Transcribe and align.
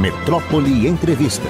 Metrópole 0.00 0.88
Entrevista. 0.88 1.46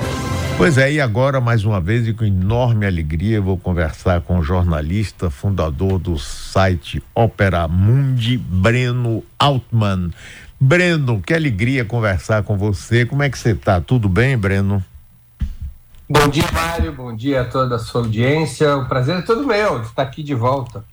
Pois 0.57 0.77
é, 0.77 0.95
e 0.95 1.01
agora, 1.01 1.41
mais 1.41 1.65
uma 1.65 1.81
vez, 1.81 2.09
e 2.09 2.13
com 2.13 2.25
enorme 2.25 2.85
alegria, 2.85 3.41
vou 3.41 3.57
conversar 3.57 4.23
com 4.23 4.41
o 4.41 4.43
jornalista, 4.43 5.31
fundador 5.31 6.01
do 6.01 6.19
site 6.19 7.01
Opera 7.15 7.69
Mundi, 7.69 8.37
Breno 8.37 9.23
Altman. 9.39 10.11
Breno, 10.59 11.23
que 11.23 11.33
alegria 11.33 11.85
conversar 11.85 12.43
com 12.43 12.59
você. 12.59 13.07
Como 13.07 13.23
é 13.23 13.31
que 13.31 13.39
você 13.39 13.53
está? 13.53 13.81
Tudo 13.81 14.09
bem, 14.09 14.37
Breno? 14.37 14.85
Bom 16.09 16.27
dia, 16.27 16.51
Mário. 16.53 16.93
Bom 16.93 17.15
dia 17.15 17.43
a 17.43 17.45
toda 17.45 17.77
a 17.77 17.79
sua 17.79 18.01
audiência. 18.01 18.77
O 18.79 18.89
prazer 18.89 19.19
é 19.19 19.23
todo 19.23 19.47
meu 19.47 19.79
de 19.79 19.87
estar 19.87 20.03
aqui 20.03 20.25
de 20.25 20.35
volta. 20.35 20.85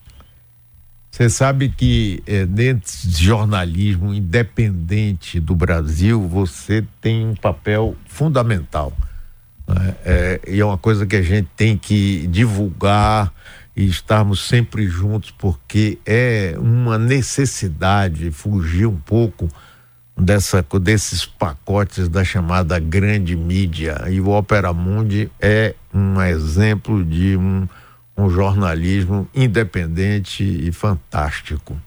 Você 1.17 1.31
sabe 1.31 1.69
que 1.69 2.21
é, 2.27 2.45
dentro 2.45 2.91
de 3.09 3.23
jornalismo 3.23 4.13
independente 4.13 5.39
do 5.39 5.55
Brasil, 5.55 6.21
você 6.21 6.85
tem 7.01 7.25
um 7.25 7.33
papel 7.33 7.95
fundamental. 8.05 8.93
Né? 9.67 9.95
É, 10.05 10.41
e 10.47 10.59
é 10.59 10.63
uma 10.63 10.77
coisa 10.77 11.07
que 11.07 11.15
a 11.15 11.21
gente 11.23 11.49
tem 11.57 11.75
que 11.75 12.27
divulgar 12.27 13.33
e 13.75 13.87
estarmos 13.87 14.47
sempre 14.47 14.87
juntos, 14.87 15.31
porque 15.31 15.97
é 16.05 16.53
uma 16.59 16.99
necessidade 16.99 18.29
fugir 18.29 18.85
um 18.85 18.97
pouco 18.97 19.49
dessa, 20.15 20.63
desses 20.79 21.25
pacotes 21.25 22.07
da 22.07 22.23
chamada 22.23 22.77
grande 22.77 23.35
mídia. 23.35 24.05
E 24.07 24.21
o 24.21 24.29
Opera 24.29 24.71
Mundi 24.71 25.31
é 25.41 25.73
um 25.91 26.21
exemplo 26.21 27.03
de 27.03 27.35
um 27.35 27.67
um 28.17 28.29
jornalismo 28.29 29.29
independente 29.33 30.43
e 30.43 30.71
fantástico. 30.71 31.77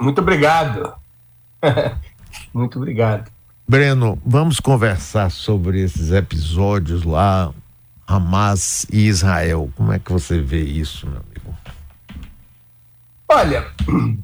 Muito 0.00 0.20
obrigado. 0.20 0.94
Muito 2.54 2.78
obrigado. 2.78 3.30
Breno, 3.68 4.20
vamos 4.24 4.60
conversar 4.60 5.30
sobre 5.30 5.80
esses 5.80 6.10
episódios 6.10 7.04
lá, 7.04 7.52
Hamas 8.06 8.86
e 8.92 9.06
Israel. 9.06 9.70
Como 9.76 9.92
é 9.92 9.98
que 9.98 10.12
você 10.12 10.40
vê 10.40 10.62
isso, 10.62 11.06
meu 11.06 11.20
amigo? 11.20 11.56
Olha, 13.28 13.66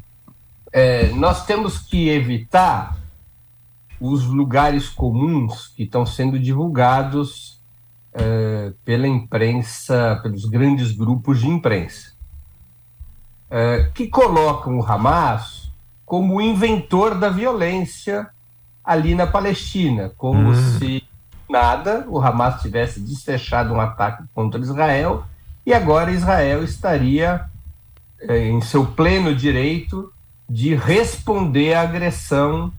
é, 0.72 1.08
nós 1.10 1.44
temos 1.44 1.78
que 1.78 2.08
evitar 2.08 2.96
os 4.00 4.24
lugares 4.24 4.88
comuns 4.88 5.68
que 5.68 5.84
estão 5.84 6.04
sendo 6.04 6.38
divulgados 6.38 7.55
é, 8.18 8.72
pela 8.84 9.06
imprensa, 9.06 10.18
pelos 10.22 10.46
grandes 10.46 10.92
grupos 10.92 11.40
de 11.40 11.48
imprensa, 11.48 12.12
é, 13.50 13.90
que 13.94 14.08
colocam 14.08 14.78
o 14.78 14.84
Hamas 14.84 15.70
como 16.04 16.36
o 16.36 16.40
inventor 16.40 17.14
da 17.14 17.28
violência 17.28 18.28
ali 18.82 19.14
na 19.14 19.26
Palestina, 19.26 20.12
como 20.16 20.50
hum. 20.50 20.54
se 20.54 21.04
nada, 21.48 22.06
o 22.08 22.18
Hamas 22.18 22.62
tivesse 22.62 23.00
desfechado 23.00 23.74
um 23.74 23.80
ataque 23.80 24.24
contra 24.34 24.60
Israel 24.60 25.24
e 25.64 25.74
agora 25.74 26.10
Israel 26.10 26.64
estaria 26.64 27.44
é, 28.20 28.48
em 28.48 28.60
seu 28.62 28.86
pleno 28.86 29.34
direito 29.34 30.12
de 30.48 30.74
responder 30.74 31.74
à 31.74 31.82
agressão 31.82 32.72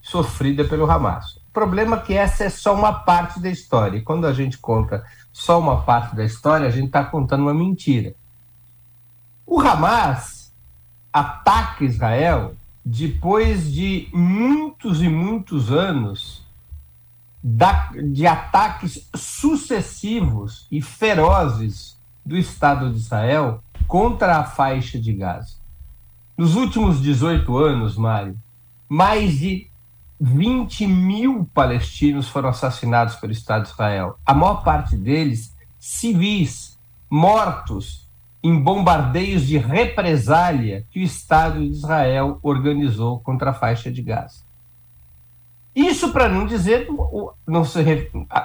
sofrida 0.00 0.64
pelo 0.64 0.90
Hamas. 0.90 1.39
Problema 1.52 2.00
que 2.00 2.14
essa 2.14 2.44
é 2.44 2.50
só 2.50 2.74
uma 2.74 2.92
parte 2.92 3.40
da 3.40 3.50
história. 3.50 3.98
E 3.98 4.02
quando 4.02 4.26
a 4.26 4.32
gente 4.32 4.58
conta 4.58 5.04
só 5.32 5.58
uma 5.58 5.82
parte 5.82 6.14
da 6.14 6.24
história, 6.24 6.66
a 6.66 6.70
gente 6.70 6.86
está 6.86 7.04
contando 7.04 7.42
uma 7.42 7.54
mentira. 7.54 8.14
O 9.46 9.60
Hamas 9.60 10.52
ataca 11.12 11.84
Israel 11.84 12.54
depois 12.84 13.72
de 13.72 14.08
muitos 14.12 15.02
e 15.02 15.08
muitos 15.08 15.70
anos 15.72 16.46
de 18.12 18.26
ataques 18.26 19.08
sucessivos 19.14 20.66
e 20.70 20.82
ferozes 20.82 21.98
do 22.24 22.36
Estado 22.36 22.90
de 22.92 22.98
Israel 22.98 23.62
contra 23.88 24.38
a 24.38 24.44
faixa 24.44 24.98
de 24.98 25.12
Gaza. 25.12 25.54
Nos 26.36 26.54
últimos 26.54 27.00
18 27.00 27.56
anos, 27.58 27.96
Mário, 27.96 28.36
mais 28.88 29.38
de 29.38 29.69
20 30.20 30.86
mil 30.86 31.48
palestinos 31.54 32.28
foram 32.28 32.50
assassinados 32.50 33.14
pelo 33.14 33.32
Estado 33.32 33.62
de 33.62 33.70
Israel. 33.70 34.18
A 34.26 34.34
maior 34.34 34.62
parte 34.62 34.94
deles 34.94 35.56
civis, 35.78 36.78
mortos 37.08 38.06
em 38.42 38.58
bombardeios 38.58 39.46
de 39.46 39.56
represália 39.56 40.86
que 40.90 41.00
o 41.00 41.02
Estado 41.02 41.60
de 41.60 41.70
Israel 41.70 42.38
organizou 42.42 43.18
contra 43.20 43.50
a 43.50 43.54
faixa 43.54 43.90
de 43.90 44.02
Gaza. 44.02 44.44
Isso 45.74 46.12
para 46.12 46.28
não 46.28 46.44
dizer, 46.44 46.86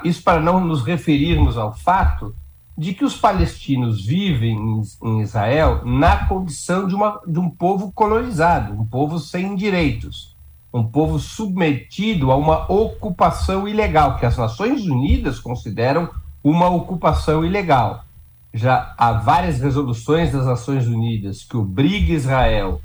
isso 0.05 0.23
para 0.23 0.39
não 0.39 0.63
nos 0.63 0.81
referirmos 0.83 1.57
ao 1.57 1.73
fato 1.73 2.33
de 2.77 2.93
que 2.93 3.03
os 3.03 3.17
palestinos 3.17 4.05
vivem 4.05 4.57
em 5.03 5.21
Israel 5.21 5.81
na 5.85 6.25
condição 6.25 6.87
de, 6.87 6.95
uma, 6.95 7.19
de 7.25 7.39
um 7.39 7.49
povo 7.49 7.91
colonizado, 7.91 8.73
um 8.73 8.85
povo 8.85 9.17
sem 9.19 9.55
direitos 9.55 10.34
um 10.75 10.83
povo 10.83 11.17
submetido 11.17 12.31
a 12.31 12.35
uma 12.35 12.69
ocupação 12.69 13.65
ilegal, 13.65 14.17
que 14.17 14.25
as 14.25 14.35
Nações 14.35 14.85
Unidas 14.85 15.39
consideram 15.39 16.09
uma 16.43 16.67
ocupação 16.67 17.45
ilegal. 17.45 18.03
Já 18.53 18.93
há 18.97 19.13
várias 19.13 19.61
resoluções 19.61 20.33
das 20.33 20.45
Nações 20.45 20.85
Unidas 20.85 21.45
que 21.45 21.55
obrigam 21.55 22.13
Israel 22.13 22.81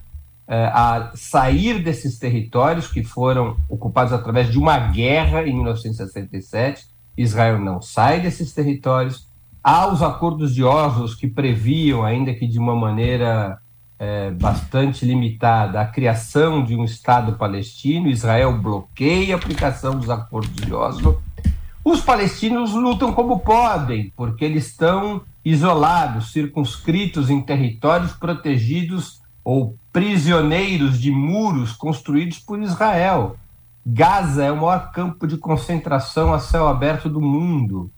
eh, 0.46 0.70
a 0.72 1.10
sair 1.16 1.82
desses 1.82 2.16
territórios 2.16 2.86
que 2.86 3.02
foram 3.02 3.56
ocupados 3.68 4.12
através 4.12 4.48
de 4.52 4.58
uma 4.58 4.78
guerra 4.78 5.42
em 5.42 5.52
1967. 5.52 6.86
Israel 7.16 7.58
não 7.58 7.82
sai 7.82 8.20
desses 8.20 8.52
territórios. 8.52 9.26
Há 9.64 9.88
os 9.88 10.00
acordos 10.00 10.54
de 10.54 10.62
Oslo 10.62 11.08
que 11.16 11.26
previam, 11.26 12.04
ainda 12.04 12.32
que 12.34 12.46
de 12.46 12.58
uma 12.58 12.76
maneira 12.76 13.58
é, 14.00 14.30
bastante 14.30 15.04
limitada 15.04 15.78
à 15.78 15.84
criação 15.84 16.64
de 16.64 16.74
um 16.74 16.84
Estado 16.84 17.34
palestino, 17.34 18.08
Israel 18.08 18.56
bloqueia 18.56 19.34
a 19.34 19.38
aplicação 19.38 19.94
dos 19.94 20.08
acordos 20.08 20.56
de 20.56 20.72
Oslo. 20.72 21.22
Os 21.84 22.00
palestinos 22.00 22.72
lutam 22.72 23.12
como 23.12 23.40
podem, 23.40 24.10
porque 24.16 24.42
eles 24.42 24.68
estão 24.68 25.20
isolados, 25.44 26.32
circunscritos 26.32 27.28
em 27.28 27.42
territórios 27.42 28.12
protegidos 28.12 29.20
ou 29.44 29.76
prisioneiros 29.92 30.98
de 30.98 31.10
muros 31.10 31.72
construídos 31.72 32.38
por 32.38 32.58
Israel. 32.62 33.36
Gaza 33.84 34.44
é 34.44 34.50
o 34.50 34.56
maior 34.56 34.92
campo 34.92 35.26
de 35.26 35.36
concentração 35.36 36.32
a 36.32 36.38
céu 36.38 36.68
aberto 36.68 37.08
do 37.08 37.20
mundo. 37.20 37.90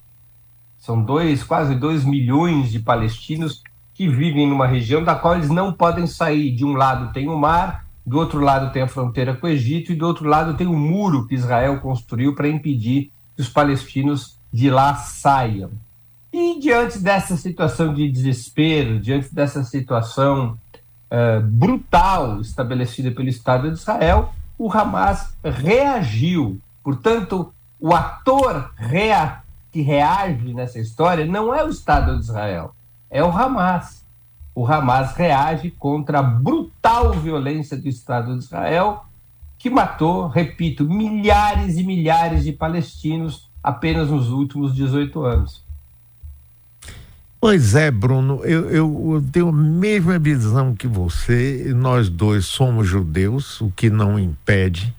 São 0.77 1.01
dois, 1.01 1.43
quase 1.43 1.75
dois 1.75 2.03
milhões 2.03 2.71
de 2.71 2.79
palestinos 2.79 3.63
que 3.93 4.07
vivem 4.07 4.47
numa 4.47 4.67
região 4.67 5.03
da 5.03 5.15
qual 5.15 5.35
eles 5.35 5.49
não 5.49 5.71
podem 5.71 6.07
sair. 6.07 6.51
De 6.51 6.65
um 6.65 6.73
lado 6.73 7.13
tem 7.13 7.27
o 7.27 7.37
mar, 7.37 7.85
do 8.05 8.17
outro 8.17 8.39
lado 8.39 8.71
tem 8.71 8.81
a 8.81 8.87
fronteira 8.87 9.35
com 9.35 9.47
o 9.47 9.49
Egito 9.49 9.91
e 9.91 9.95
do 9.95 10.05
outro 10.05 10.27
lado 10.27 10.55
tem 10.55 10.67
o 10.67 10.73
muro 10.73 11.27
que 11.27 11.35
Israel 11.35 11.79
construiu 11.79 12.35
para 12.35 12.47
impedir 12.47 13.11
que 13.35 13.41
os 13.41 13.49
palestinos 13.49 14.37
de 14.51 14.69
lá 14.69 14.95
saiam. 14.95 15.71
E 16.31 16.59
diante 16.59 16.97
dessa 16.97 17.37
situação 17.37 17.93
de 17.93 18.09
desespero, 18.09 18.99
diante 18.99 19.33
dessa 19.33 19.63
situação 19.63 20.57
uh, 21.11 21.41
brutal 21.41 22.41
estabelecida 22.41 23.11
pelo 23.11 23.29
Estado 23.29 23.71
de 23.71 23.77
Israel, 23.77 24.33
o 24.57 24.71
Hamas 24.71 25.35
reagiu. 25.43 26.59
Portanto, 26.83 27.53
o 27.79 27.93
ator 27.93 28.71
rea 28.75 29.43
que 29.71 29.81
reage 29.81 30.53
nessa 30.53 30.79
história 30.79 31.25
não 31.25 31.53
é 31.53 31.63
o 31.63 31.69
Estado 31.69 32.15
de 32.15 32.23
Israel, 32.23 32.73
é 33.13 33.23
o 33.23 33.29
Hamas. 33.29 34.03
O 34.55 34.65
Hamas 34.65 35.15
reage 35.15 35.69
contra 35.69 36.19
a 36.19 36.23
brutal 36.23 37.13
violência 37.13 37.77
do 37.77 37.87
Estado 37.87 38.35
de 38.35 38.43
Israel, 38.43 39.05
que 39.57 39.69
matou, 39.69 40.27
repito, 40.27 40.83
milhares 40.83 41.77
e 41.77 41.83
milhares 41.83 42.43
de 42.43 42.51
palestinos 42.51 43.49
apenas 43.63 44.09
nos 44.09 44.29
últimos 44.29 44.75
18 44.75 45.23
anos. 45.23 45.63
Pois 47.39 47.75
é, 47.75 47.91
Bruno, 47.91 48.43
eu, 48.43 48.69
eu, 48.69 49.23
tenho 49.31 49.49
a 49.49 49.53
mesma 49.53 50.17
visão 50.17 50.73
que 50.73 50.87
você, 50.87 51.71
nós 51.75 52.09
dois 52.09 52.45
somos 52.45 52.87
judeus, 52.87 53.61
o 53.61 53.69
que 53.69 53.89
não 53.89 54.17
impede 54.17 54.93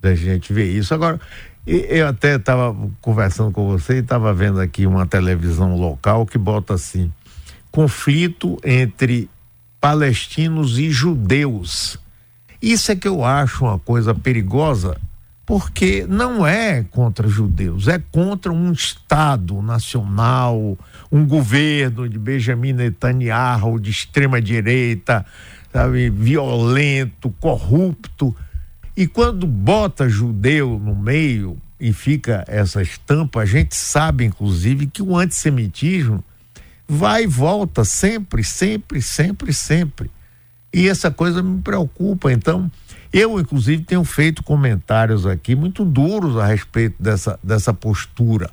da 0.00 0.14
gente 0.14 0.52
ver 0.52 0.66
isso. 0.66 0.94
Agora, 0.94 1.20
eu 1.66 2.08
até 2.08 2.36
estava 2.36 2.74
conversando 3.00 3.52
com 3.52 3.68
você 3.68 3.96
e 3.96 4.00
estava 4.00 4.32
vendo 4.34 4.58
aqui 4.58 4.86
uma 4.86 5.06
televisão 5.06 5.76
local 5.76 6.26
que 6.26 6.38
bota 6.38 6.74
assim: 6.74 7.12
conflito 7.72 8.58
entre 8.62 9.30
palestinos 9.80 10.78
e 10.78 10.90
judeus. 10.90 11.98
Isso 12.60 12.92
é 12.92 12.96
que 12.96 13.08
eu 13.08 13.24
acho 13.24 13.64
uma 13.64 13.78
coisa 13.78 14.14
perigosa, 14.14 14.96
porque 15.44 16.06
não 16.08 16.46
é 16.46 16.84
contra 16.84 17.26
judeus, 17.26 17.88
é 17.88 17.98
contra 17.98 18.52
um 18.52 18.70
Estado 18.70 19.60
nacional, 19.60 20.78
um 21.10 21.26
governo 21.26 22.08
de 22.08 22.18
Benjamin 22.18 22.74
Netanyahu 22.74 23.80
de 23.80 23.90
extrema 23.90 24.40
direita, 24.40 25.26
sabe, 25.72 26.10
violento, 26.10 27.34
corrupto. 27.40 28.36
E 28.96 29.06
quando 29.06 29.46
bota 29.46 30.08
judeu 30.08 30.78
no 30.78 30.94
meio 30.94 31.56
e 31.80 31.92
fica 31.92 32.44
essa 32.46 32.82
estampa, 32.82 33.40
a 33.40 33.46
gente 33.46 33.74
sabe, 33.74 34.24
inclusive, 34.24 34.86
que 34.86 35.02
o 35.02 35.16
antissemitismo 35.16 36.22
vai 36.92 37.24
e 37.24 37.26
volta 37.26 37.84
sempre, 37.84 38.44
sempre, 38.44 39.00
sempre, 39.00 39.52
sempre. 39.52 40.10
E 40.72 40.88
essa 40.88 41.10
coisa 41.10 41.42
me 41.42 41.60
preocupa. 41.62 42.30
Então, 42.30 42.70
eu, 43.10 43.40
inclusive, 43.40 43.82
tenho 43.82 44.04
feito 44.04 44.42
comentários 44.42 45.26
aqui 45.26 45.54
muito 45.54 45.84
duros 45.84 46.36
a 46.36 46.44
respeito 46.44 47.02
dessa, 47.02 47.38
dessa 47.42 47.72
postura. 47.72 48.50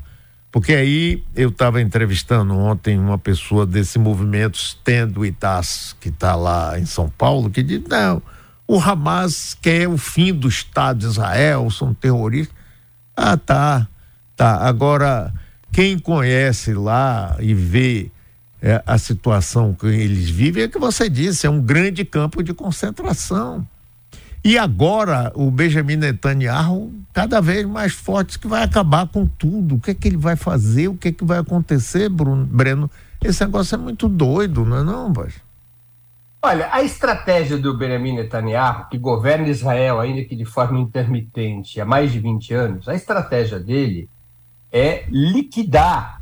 Porque 0.51 0.73
aí 0.73 1.23
eu 1.35 1.49
estava 1.49 1.81
entrevistando 1.81 2.57
ontem 2.57 2.97
uma 2.97 3.17
pessoa 3.17 3.65
desse 3.65 3.99
movimento 3.99 4.57
Stendo 4.57 5.25
Itas, 5.25 5.95
que 5.99 6.09
está 6.09 6.33
lá 6.35 6.79
em 6.79 6.85
São 6.85 7.09
Paulo, 7.09 7.49
que 7.49 7.61
diz: 7.61 7.81
não, 7.87 8.21
o 8.65 8.79
Hamas 8.79 9.55
quer 9.61 9.87
o 9.87 9.97
fim 9.97 10.33
do 10.33 10.47
Estado 10.47 10.99
de 10.99 11.05
Israel, 11.05 11.69
são 11.69 11.93
terroristas. 11.93 12.55
Ah, 13.15 13.37
tá, 13.37 13.87
tá. 14.35 14.55
Agora, 14.65 15.31
quem 15.71 15.99
conhece 15.99 16.73
lá 16.73 17.35
e 17.39 17.53
vê 17.53 18.09
é, 18.61 18.83
a 18.85 18.97
situação 18.97 19.73
que 19.73 19.87
eles 19.87 20.29
vivem, 20.29 20.63
é 20.63 20.67
que 20.67 20.79
você 20.79 21.09
disse, 21.09 21.47
é 21.47 21.49
um 21.49 21.61
grande 21.61 22.03
campo 22.03 22.43
de 22.43 22.53
concentração. 22.53 23.65
E 24.43 24.57
agora 24.57 25.31
o 25.35 25.51
Benjamin 25.51 25.97
Netanyahu 25.97 26.93
cada 27.13 27.41
vez 27.41 27.65
mais 27.65 27.93
forte 27.93 28.39
que 28.39 28.47
vai 28.47 28.63
acabar 28.63 29.07
com 29.07 29.25
tudo. 29.25 29.75
O 29.75 29.79
que 29.79 29.91
é 29.91 29.93
que 29.93 30.07
ele 30.07 30.17
vai 30.17 30.35
fazer? 30.37 30.87
O 30.87 30.95
que 30.95 31.09
é 31.09 31.11
que 31.11 31.25
vai 31.25 31.39
acontecer, 31.39 32.07
Bruno, 32.07 32.45
Breno? 32.45 32.89
Esse 33.21 33.43
negócio 33.43 33.75
é 33.75 33.77
muito 33.77 34.07
doido, 34.07 34.63
não 34.63 34.77
é 34.77 34.83
não, 34.83 35.11
Bas? 35.11 35.33
Olha, 36.41 36.69
a 36.71 36.81
estratégia 36.81 37.57
do 37.57 37.77
Benjamin 37.77 38.15
Netanyahu, 38.15 38.87
que 38.89 38.97
governa 38.97 39.49
Israel, 39.49 39.99
ainda 39.99 40.23
que 40.23 40.37
de 40.37 40.45
forma 40.45 40.79
intermitente, 40.79 41.81
há 41.81 41.85
mais 41.85 42.13
de 42.13 42.19
20 42.19 42.53
anos, 42.53 42.87
a 42.87 42.95
estratégia 42.95 43.59
dele 43.59 44.09
é 44.71 45.03
liquidar 45.09 46.18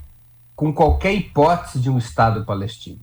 com 0.57 0.73
qualquer 0.73 1.13
hipótese 1.13 1.79
de 1.79 1.87
um 1.87 1.99
Estado 1.99 2.43
palestino. 2.43 2.99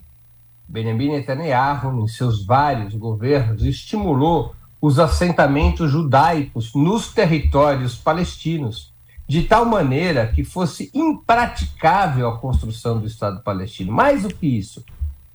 Benjamin 0.67 1.13
Netanyahu, 1.13 2.03
em 2.03 2.09
seus 2.09 2.45
vários 2.45 2.97
governos, 2.97 3.63
estimulou 3.63 4.57
os 4.81 4.99
assentamentos 4.99 5.89
judaicos 5.89 6.75
nos 6.75 7.15
territórios 7.15 7.95
palestinos, 7.95 8.93
de 9.29 9.45
tal 9.45 9.65
maneira 9.65 10.27
que 10.27 10.43
fosse 10.43 10.91
impraticável 10.93 12.29
a 12.29 12.39
construção 12.39 12.99
do 12.99 13.07
Estado 13.07 13.41
palestino. 13.41 13.93
Mais 13.93 14.25
do 14.25 14.35
que 14.35 14.49
isso, 14.49 14.85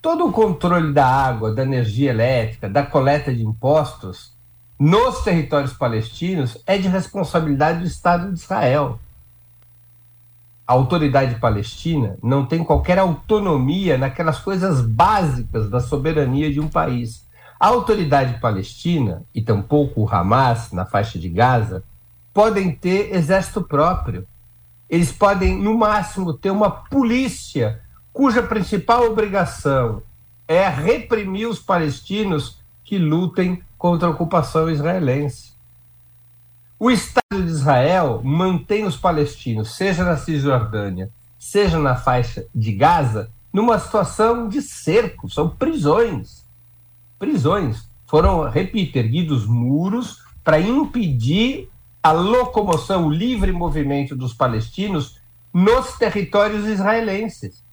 todo 0.02 0.28
o 0.28 0.32
controle 0.34 0.92
da 0.92 1.08
água, 1.08 1.54
da 1.54 1.64
energia 1.64 2.10
elétrica, 2.10 2.70
da 2.70 2.86
coleta 2.86 3.34
de 3.34 3.46
impostos 3.46 4.34
nos 4.78 5.24
territórios 5.24 5.72
palestinos 5.72 6.58
é 6.66 6.78
de 6.78 6.90
responsabilidade 6.90 7.80
do 7.80 7.86
Estado 7.86 8.28
de 8.34 8.40
Israel. 8.40 9.00
A 10.70 10.74
autoridade 10.74 11.34
palestina 11.40 12.16
não 12.22 12.46
tem 12.46 12.64
qualquer 12.64 13.00
autonomia 13.00 13.98
naquelas 13.98 14.38
coisas 14.38 14.82
básicas 14.82 15.68
da 15.68 15.80
soberania 15.80 16.54
de 16.54 16.60
um 16.60 16.68
país. 16.68 17.28
A 17.60 17.70
autoridade 17.70 18.40
palestina, 18.40 19.24
e 19.34 19.42
tampouco 19.42 20.02
o 20.02 20.08
Hamas, 20.08 20.72
na 20.72 20.86
faixa 20.86 21.18
de 21.18 21.28
Gaza, 21.28 21.84
podem 22.32 22.72
ter 22.72 23.16
exército 23.16 23.64
próprio. 23.64 24.28
Eles 24.88 25.12
podem, 25.12 25.60
no 25.60 25.76
máximo, 25.76 26.34
ter 26.34 26.52
uma 26.52 26.70
polícia 26.70 27.82
cuja 28.14 28.44
principal 28.44 29.06
obrigação 29.06 30.04
é 30.48 30.70
reprimir 30.70 31.50
os 31.50 31.58
palestinos 31.58 32.60
que 32.84 33.00
lutem 33.00 33.64
contra 33.76 34.08
a 34.08 34.12
ocupação 34.12 34.70
israelense. 34.70 35.52
O 36.80 36.90
Estado 36.90 37.44
de 37.44 37.52
Israel 37.52 38.22
mantém 38.24 38.86
os 38.86 38.96
palestinos, 38.96 39.76
seja 39.76 40.04
na 40.06 40.16
Cisjordânia, 40.16 41.12
seja 41.38 41.78
na 41.78 41.96
faixa 41.96 42.46
de 42.56 42.72
Gaza, 42.72 43.30
numa 43.52 43.78
situação 43.78 44.48
de 44.48 44.62
cerco, 44.62 45.30
são 45.30 45.50
prisões 45.50 46.48
prisões. 47.20 47.90
Foram, 48.08 48.50
repito, 48.50 48.98
erguidos 48.98 49.46
muros 49.46 50.24
para 50.44 50.60
impedir 50.60 51.70
a 52.02 52.12
locomoção, 52.14 53.08
o 53.08 53.12
livre 53.12 53.52
movimento 53.52 54.16
dos 54.16 54.34
palestinos 54.34 55.20
nos 55.54 55.98
territórios 55.98 56.66
israelenses. 56.66 57.64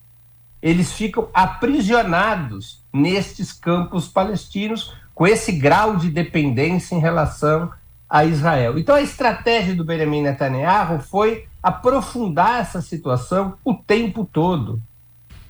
Eles 0.60 0.92
ficam 0.92 1.28
aprisionados 1.32 2.84
nestes 2.92 3.52
campos 3.52 4.08
palestinos 4.08 4.92
com 5.14 5.26
esse 5.26 5.52
grau 5.52 5.96
de 5.96 6.10
dependência 6.10 6.96
em 6.96 6.98
relação 6.98 7.70
a 8.08 8.24
Israel. 8.24 8.78
Então 8.78 8.94
a 8.94 9.02
estratégia 9.02 9.74
do 9.74 9.84
Benjamin 9.84 10.22
Netanyahu 10.22 11.00
foi 11.00 11.46
aprofundar 11.62 12.60
essa 12.60 12.80
situação 12.80 13.54
o 13.64 13.74
tempo 13.74 14.28
todo, 14.30 14.80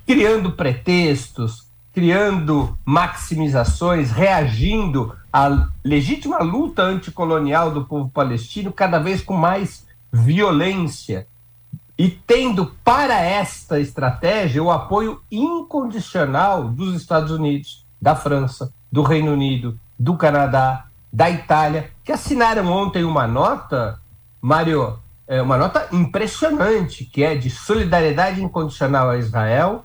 criando 0.06 0.52
pretextos, 0.52 1.66
criando 1.92 2.76
maximizações, 2.84 4.10
reagindo 4.10 5.14
à 5.32 5.68
legítima 5.84 6.38
luta 6.38 6.82
anticolonial 6.82 7.70
do 7.70 7.84
povo 7.84 8.10
palestino, 8.10 8.72
cada 8.72 8.98
vez 8.98 9.22
com 9.22 9.34
mais 9.34 9.86
violência, 10.12 11.26
e 11.98 12.10
tendo 12.10 12.74
para 12.84 13.18
esta 13.20 13.80
estratégia 13.80 14.62
o 14.62 14.70
apoio 14.70 15.22
incondicional 15.30 16.68
dos 16.68 16.94
Estados 16.94 17.30
Unidos, 17.30 17.86
da 18.00 18.14
França, 18.14 18.72
do 18.92 19.02
Reino 19.02 19.32
Unido, 19.32 19.78
do 19.98 20.16
Canadá, 20.16 20.86
da 21.16 21.30
Itália, 21.30 21.90
que 22.04 22.12
assinaram 22.12 22.70
ontem 22.70 23.02
uma 23.02 23.26
nota, 23.26 23.98
Mário, 24.38 24.98
é 25.26 25.40
uma 25.40 25.56
nota 25.56 25.88
impressionante, 25.90 27.06
que 27.06 27.24
é 27.24 27.34
de 27.34 27.48
solidariedade 27.48 28.42
incondicional 28.42 29.08
a 29.08 29.16
Israel, 29.16 29.82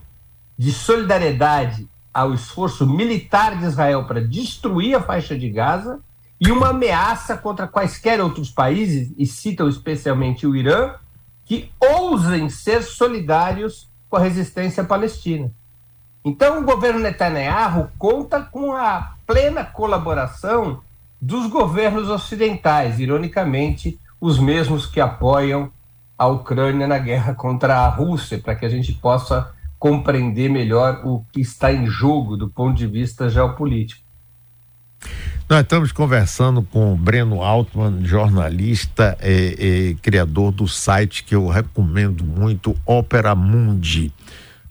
de 0.58 0.70
solidariedade 0.70 1.88
ao 2.12 2.34
esforço 2.34 2.86
militar 2.86 3.56
de 3.56 3.64
Israel 3.64 4.04
para 4.04 4.20
destruir 4.20 4.94
a 4.94 5.00
faixa 5.00 5.34
de 5.34 5.48
Gaza 5.48 6.00
e 6.38 6.52
uma 6.52 6.68
ameaça 6.68 7.34
contra 7.34 7.66
quaisquer 7.66 8.20
outros 8.20 8.50
países, 8.50 9.10
e 9.16 9.24
citam 9.24 9.70
especialmente 9.70 10.46
o 10.46 10.54
Irã, 10.54 10.96
que 11.46 11.72
ousem 11.80 12.50
ser 12.50 12.82
solidários 12.82 13.88
com 14.10 14.16
a 14.18 14.20
resistência 14.20 14.84
palestina. 14.84 15.50
Então, 16.22 16.60
o 16.60 16.64
governo 16.64 17.00
Netanyahu 17.00 17.88
conta 17.98 18.42
com 18.42 18.76
a 18.76 19.14
plena 19.26 19.64
colaboração 19.64 20.82
dos 21.22 21.46
governos 21.48 22.08
ocidentais, 22.08 22.98
ironicamente, 22.98 23.96
os 24.20 24.40
mesmos 24.40 24.86
que 24.86 25.00
apoiam 25.00 25.70
a 26.18 26.26
Ucrânia 26.26 26.88
na 26.88 26.98
guerra 26.98 27.32
contra 27.32 27.78
a 27.78 27.88
Rússia, 27.88 28.38
para 28.38 28.56
que 28.56 28.66
a 28.66 28.68
gente 28.68 28.92
possa 28.92 29.52
compreender 29.78 30.48
melhor 30.48 31.00
o 31.04 31.24
que 31.32 31.40
está 31.40 31.72
em 31.72 31.86
jogo 31.86 32.36
do 32.36 32.48
ponto 32.48 32.76
de 32.76 32.88
vista 32.88 33.30
geopolítico. 33.30 34.02
Nós 35.48 35.60
estamos 35.60 35.92
conversando 35.92 36.62
com 36.62 36.92
o 36.92 36.96
Breno 36.96 37.42
Altman, 37.42 38.04
jornalista 38.04 39.16
e, 39.22 39.90
e, 39.90 39.94
criador 40.02 40.50
do 40.50 40.66
site 40.66 41.24
que 41.24 41.34
eu 41.34 41.48
recomendo 41.48 42.24
muito, 42.24 42.76
Opera 42.86 43.34
Mundi, 43.34 44.12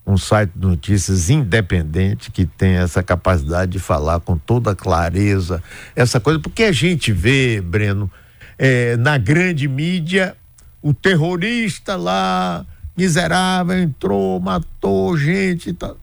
um 0.06 0.18
site 0.18 0.52
de 0.56 0.66
notícias 0.66 1.30
independente 1.30 2.32
que 2.32 2.46
tem 2.46 2.76
essa 2.76 3.04
capacidade 3.04 3.72
de 3.72 3.80
falar 3.80 4.20
com 4.20 4.38
toda 4.38 4.76
clareza 4.76 5.62
essa 5.96 6.20
coisa, 6.20 6.40
porque 6.40 6.64
a 6.64 6.72
gente 6.72 7.12
vê, 7.12 7.62
Breno, 7.62 8.12
é, 8.58 8.98
na 8.98 9.18
grande 9.18 9.68
mídia, 9.68 10.36
o 10.82 10.94
terrorista 10.94 11.96
lá 11.96 12.66
miserável, 12.98 13.80
entrou, 13.80 14.40
matou 14.40 15.18
gente 15.18 15.70
e 15.70 15.74
tal. 15.74 15.98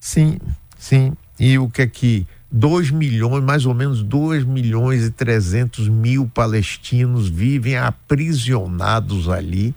Sim, 0.00 0.38
sim. 0.78 1.12
E 1.38 1.58
o 1.58 1.68
que 1.68 1.82
é 1.82 1.86
que 1.86 2.26
2 2.50 2.90
milhões, 2.90 3.42
mais 3.42 3.64
ou 3.64 3.72
menos 3.72 4.02
2 4.02 4.44
milhões 4.44 5.04
e 5.04 5.10
300 5.10 5.88
mil 5.88 6.30
palestinos 6.32 7.28
vivem 7.28 7.76
aprisionados 7.76 9.28
ali. 9.28 9.74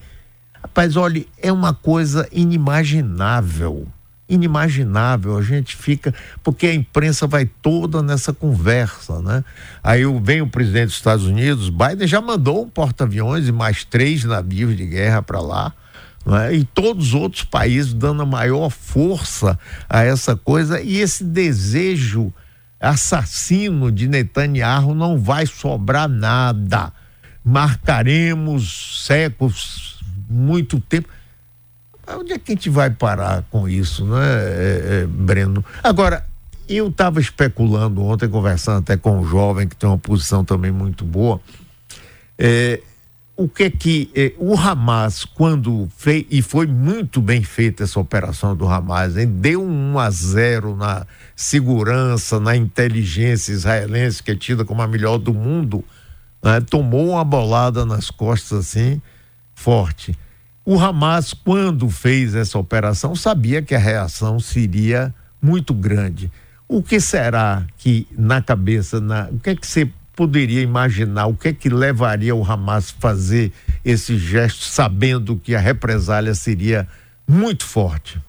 Rapaz, 0.66 0.98
olha, 0.98 1.24
é 1.40 1.52
uma 1.52 1.76
coisa 1.76 2.28
inimaginável. 2.32 3.88
Inimaginável. 4.28 5.38
A 5.38 5.44
gente 5.44 5.76
fica. 5.76 6.12
Porque 6.44 6.66
a 6.66 6.74
imprensa 6.74 7.28
vai 7.28 7.46
toda 7.46 8.02
nessa 8.02 8.34
conversa, 8.34 9.22
né? 9.22 9.44
Aí 9.84 10.02
vem 10.24 10.42
o 10.42 10.48
presidente 10.48 10.88
dos 10.88 10.96
Estados 10.96 11.26
Unidos, 11.26 11.70
Biden 11.70 12.08
já 12.08 12.20
mandou 12.20 12.64
um 12.64 12.68
porta-aviões 12.70 13.48
e 13.48 13.52
mais 13.52 13.84
três 13.86 14.24
navios 14.24 14.76
de 14.76 14.88
guerra 14.88 15.22
para 15.22 15.40
lá 15.40 15.72
é? 16.48 16.56
e 16.56 16.64
todos 16.64 17.10
os 17.10 17.14
outros 17.14 17.44
países 17.44 17.94
dando 17.94 18.24
a 18.24 18.26
maior 18.26 18.72
força 18.72 19.60
a 19.88 20.04
essa 20.04 20.36
coisa 20.36 20.82
e 20.82 20.98
esse 20.98 21.24
desejo 21.24 22.34
assassino 22.80 23.92
de 23.92 24.08
Netanyahu 24.08 24.96
não 24.96 25.20
vai 25.20 25.46
sobrar 25.46 26.10
nada. 26.10 26.92
Marcaremos 27.44 29.06
séculos, 29.06 29.95
muito 30.30 30.80
tempo. 30.80 31.08
Onde 32.08 32.34
é 32.34 32.40
que 32.40 32.52
a 32.52 32.56
gente 32.56 32.70
vai 32.70 32.90
parar 32.90 33.44
com 33.50 33.68
isso, 33.68 34.06
não 34.06 34.22
é, 34.22 35.02
é, 35.02 35.08
Breno? 35.08 35.66
Agora, 35.84 36.26
eu 36.70 36.88
estava 36.88 37.20
especulando 37.20 38.04
ontem, 38.04 38.28
conversando 38.30 38.80
até 38.80 38.98
com 38.98 39.20
um 39.20 39.28
jovem 39.28 39.68
que 39.68 39.76
tem 39.76 39.90
uma 39.90 39.98
posição 39.98 40.44
também 40.44 40.72
muito 40.72 41.06
boa 41.06 41.40
É, 42.38 42.82
o 43.38 43.50
que 43.50 43.64
é 43.64 43.70
que 43.70 44.10
é, 44.16 44.34
o 44.38 44.58
Hamas, 44.58 45.26
quando 45.26 45.90
fez, 45.98 46.26
e 46.30 46.42
foi 46.42 46.66
muito 46.66 47.22
bem 47.22 47.44
feita 47.44 47.84
essa 47.84 48.00
operação 48.00 48.56
do 48.56 48.68
Hamas, 48.68 49.18
hein, 49.18 49.28
deu 49.28 49.62
um 49.62 49.94
1 49.94 50.00
a 50.00 50.10
0 50.10 50.76
na 50.76 51.06
segurança, 51.36 52.40
na 52.40 52.56
inteligência 52.56 53.52
israelense, 53.52 54.24
que 54.24 54.32
é 54.32 54.36
tida 54.36 54.64
como 54.64 54.82
a 54.82 54.88
melhor 54.88 55.18
do 55.18 55.34
mundo, 55.34 55.84
né, 56.42 56.62
tomou 56.62 57.10
uma 57.10 57.26
bolada 57.26 57.86
nas 57.86 58.10
costas 58.10 58.60
assim, 58.60 59.02
forte. 59.56 60.16
O 60.66 60.80
Hamas, 60.80 61.34
quando 61.34 61.90
fez 61.90 62.36
essa 62.36 62.60
operação, 62.60 63.16
sabia 63.16 63.62
que 63.62 63.74
a 63.74 63.80
reação 63.80 64.40
seria 64.40 65.14
muito 65.42 65.74
grande. 65.74 66.32
O 66.68 66.84
que 66.84 67.00
será 67.00 67.66
que 67.78 68.08
na 68.12 68.42
cabeça, 68.42 69.00
na, 69.00 69.30
o 69.32 69.40
que 69.40 69.52
é 69.52 69.56
que 69.56 69.66
você 69.66 69.90
poderia 70.16 70.62
imaginar 70.62 71.28
o 71.28 71.36
que 71.36 71.50
é 71.50 71.54
que 71.54 71.70
levaria 71.70 72.34
o 72.34 72.44
Hamas 72.44 72.94
a 72.98 73.02
fazer 73.02 73.52
esse 73.84 74.18
gesto, 74.18 74.64
sabendo 74.64 75.36
que 75.36 75.54
a 75.54 75.60
represália 75.60 76.34
seria 76.34 76.88
muito 77.28 77.66
forte? 77.66 78.22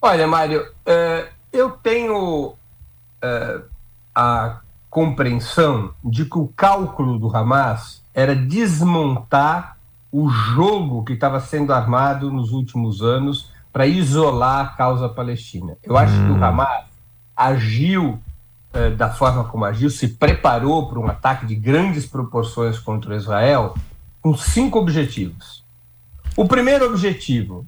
Olha, 0.00 0.26
Mário, 0.26 0.62
uh, 0.62 1.28
eu 1.52 1.70
tenho 1.70 2.50
uh, 2.50 3.62
a 4.14 4.60
compreensão 4.88 5.92
de 6.04 6.24
que 6.24 6.38
o 6.38 6.48
cálculo 6.48 7.18
do 7.18 7.34
Hamas 7.36 8.02
era 8.14 8.34
desmontar 8.34 9.77
o 10.10 10.28
jogo 10.28 11.04
que 11.04 11.12
estava 11.12 11.40
sendo 11.40 11.72
armado 11.72 12.30
nos 12.30 12.52
últimos 12.52 13.02
anos 13.02 13.50
para 13.72 13.86
isolar 13.86 14.66
a 14.66 14.68
causa 14.68 15.08
palestina. 15.08 15.76
Eu 15.82 15.96
acho 15.96 16.14
hum. 16.14 16.26
que 16.26 16.32
o 16.32 16.36
hum. 16.36 16.44
Hamas 16.44 16.84
agiu 17.36 18.18
eh, 18.72 18.90
da 18.90 19.10
forma 19.10 19.44
como 19.44 19.64
agiu, 19.64 19.88
se 19.88 20.08
preparou 20.08 20.88
para 20.88 20.98
um 20.98 21.06
ataque 21.06 21.46
de 21.46 21.54
grandes 21.54 22.06
proporções 22.06 22.78
contra 22.78 23.16
Israel 23.16 23.74
com 24.20 24.36
cinco 24.36 24.78
objetivos. 24.78 25.64
O 26.36 26.46
primeiro 26.46 26.86
objetivo, 26.86 27.66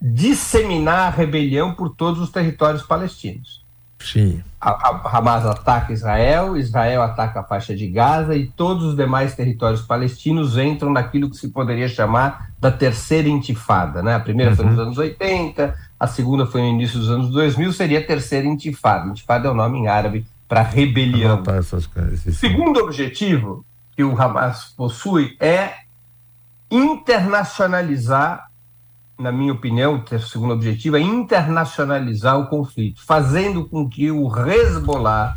disseminar 0.00 1.08
a 1.08 1.10
rebelião 1.10 1.74
por 1.74 1.90
todos 1.90 2.20
os 2.20 2.30
territórios 2.30 2.82
palestinos. 2.82 3.64
Sim. 4.00 4.42
Hamas 4.60 5.46
ataca 5.46 5.92
Israel, 5.92 6.56
Israel 6.56 7.02
ataca 7.02 7.40
a 7.40 7.44
faixa 7.44 7.74
de 7.74 7.88
Gaza 7.88 8.34
e 8.34 8.46
todos 8.46 8.84
os 8.84 8.96
demais 8.96 9.34
territórios 9.34 9.82
palestinos 9.82 10.56
entram 10.56 10.92
naquilo 10.92 11.30
que 11.30 11.36
se 11.36 11.48
poderia 11.48 11.88
chamar 11.88 12.50
da 12.58 12.70
terceira 12.70 13.28
intifada. 13.28 14.02
Né? 14.02 14.14
A 14.14 14.20
primeira 14.20 14.50
uhum. 14.52 14.56
foi 14.56 14.66
nos 14.66 14.78
anos 14.78 14.98
80, 14.98 15.74
a 15.98 16.06
segunda 16.06 16.46
foi 16.46 16.60
no 16.62 16.68
início 16.68 16.98
dos 16.98 17.10
anos 17.10 17.30
2000, 17.30 17.72
seria 17.72 17.98
a 18.00 18.04
terceira 18.04 18.46
intifada. 18.46 19.08
Intifada 19.08 19.48
é 19.48 19.50
o 19.50 19.54
nome 19.54 19.78
em 19.78 19.86
árabe 19.86 20.26
para 20.48 20.62
rebelião. 20.62 21.42
O 22.26 22.32
segundo 22.32 22.80
objetivo 22.80 23.64
que 23.94 24.02
o 24.02 24.20
Hamas 24.20 24.72
possui 24.76 25.36
é 25.38 25.72
internacionalizar 26.70 28.47
na 29.18 29.32
minha 29.32 29.52
opinião, 29.52 30.02
o 30.10 30.18
segundo 30.20 30.54
objetivo 30.54 30.96
é 30.96 31.00
internacionalizar 31.00 32.38
o 32.38 32.46
conflito, 32.46 33.04
fazendo 33.04 33.64
com 33.64 33.88
que 33.88 34.10
o 34.12 34.28
Hezbollah, 34.28 35.36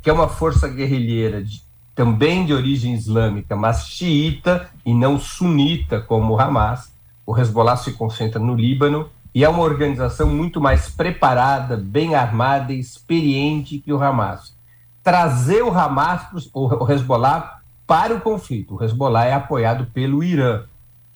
que 0.00 0.08
é 0.08 0.12
uma 0.12 0.28
força 0.28 0.68
guerrilheira 0.68 1.42
de, 1.42 1.60
também 1.92 2.46
de 2.46 2.54
origem 2.54 2.94
islâmica, 2.94 3.56
mas 3.56 3.88
xiita 3.88 4.70
e 4.84 4.94
não 4.94 5.18
sunita 5.18 6.00
como 6.00 6.34
o 6.34 6.40
Hamas, 6.40 6.94
o 7.26 7.36
Hezbollah 7.36 7.76
se 7.76 7.92
concentra 7.92 8.38
no 8.38 8.54
Líbano 8.54 9.10
e 9.34 9.44
é 9.44 9.48
uma 9.48 9.62
organização 9.62 10.28
muito 10.28 10.60
mais 10.60 10.88
preparada, 10.88 11.76
bem 11.76 12.14
armada 12.14 12.72
e 12.72 12.78
experiente 12.78 13.78
que 13.78 13.92
o 13.92 14.00
Hamas. 14.00 14.54
Trazer 15.02 15.62
o 15.62 15.76
Hamas, 15.76 16.22
o 16.54 16.90
Hezbollah, 16.90 17.60
para 17.86 18.14
o 18.14 18.20
conflito. 18.20 18.76
O 18.76 18.84
Hezbollah 18.84 19.24
é 19.24 19.32
apoiado 19.32 19.86
pelo 19.86 20.22
Irã 20.22 20.62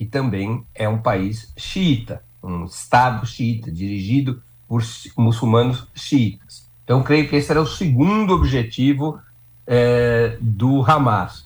que 0.01 0.07
também 0.07 0.65
é 0.75 0.89
um 0.89 0.97
país 0.97 1.53
xiita, 1.55 2.25
um 2.43 2.65
Estado 2.65 3.27
xiita, 3.27 3.71
dirigido 3.71 4.43
por 4.67 4.83
muçulmanos 5.15 5.87
xiitas. 5.95 6.67
Então, 6.83 7.03
creio 7.03 7.29
que 7.29 7.37
esse 7.37 7.51
era 7.51 7.61
o 7.61 7.67
segundo 7.67 8.33
objetivo 8.33 9.21
é, 9.67 10.39
do 10.41 10.83
Hamas: 10.91 11.45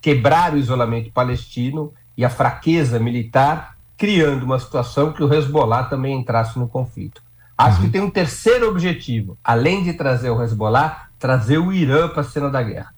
quebrar 0.00 0.54
o 0.54 0.58
isolamento 0.58 1.10
palestino 1.10 1.92
e 2.16 2.24
a 2.24 2.30
fraqueza 2.30 3.00
militar, 3.00 3.76
criando 3.96 4.44
uma 4.44 4.60
situação 4.60 5.12
que 5.12 5.24
o 5.24 5.34
Hezbollah 5.34 5.88
também 5.88 6.20
entrasse 6.20 6.56
no 6.56 6.68
conflito. 6.68 7.20
Acho 7.56 7.78
uhum. 7.78 7.86
que 7.86 7.90
tem 7.90 8.00
um 8.00 8.10
terceiro 8.10 8.68
objetivo, 8.68 9.36
além 9.42 9.82
de 9.82 9.92
trazer 9.92 10.30
o 10.30 10.40
Hezbollah, 10.40 11.08
trazer 11.18 11.58
o 11.58 11.72
Irã 11.72 12.08
para 12.08 12.20
a 12.20 12.24
cena 12.24 12.48
da 12.48 12.62
guerra. 12.62 12.94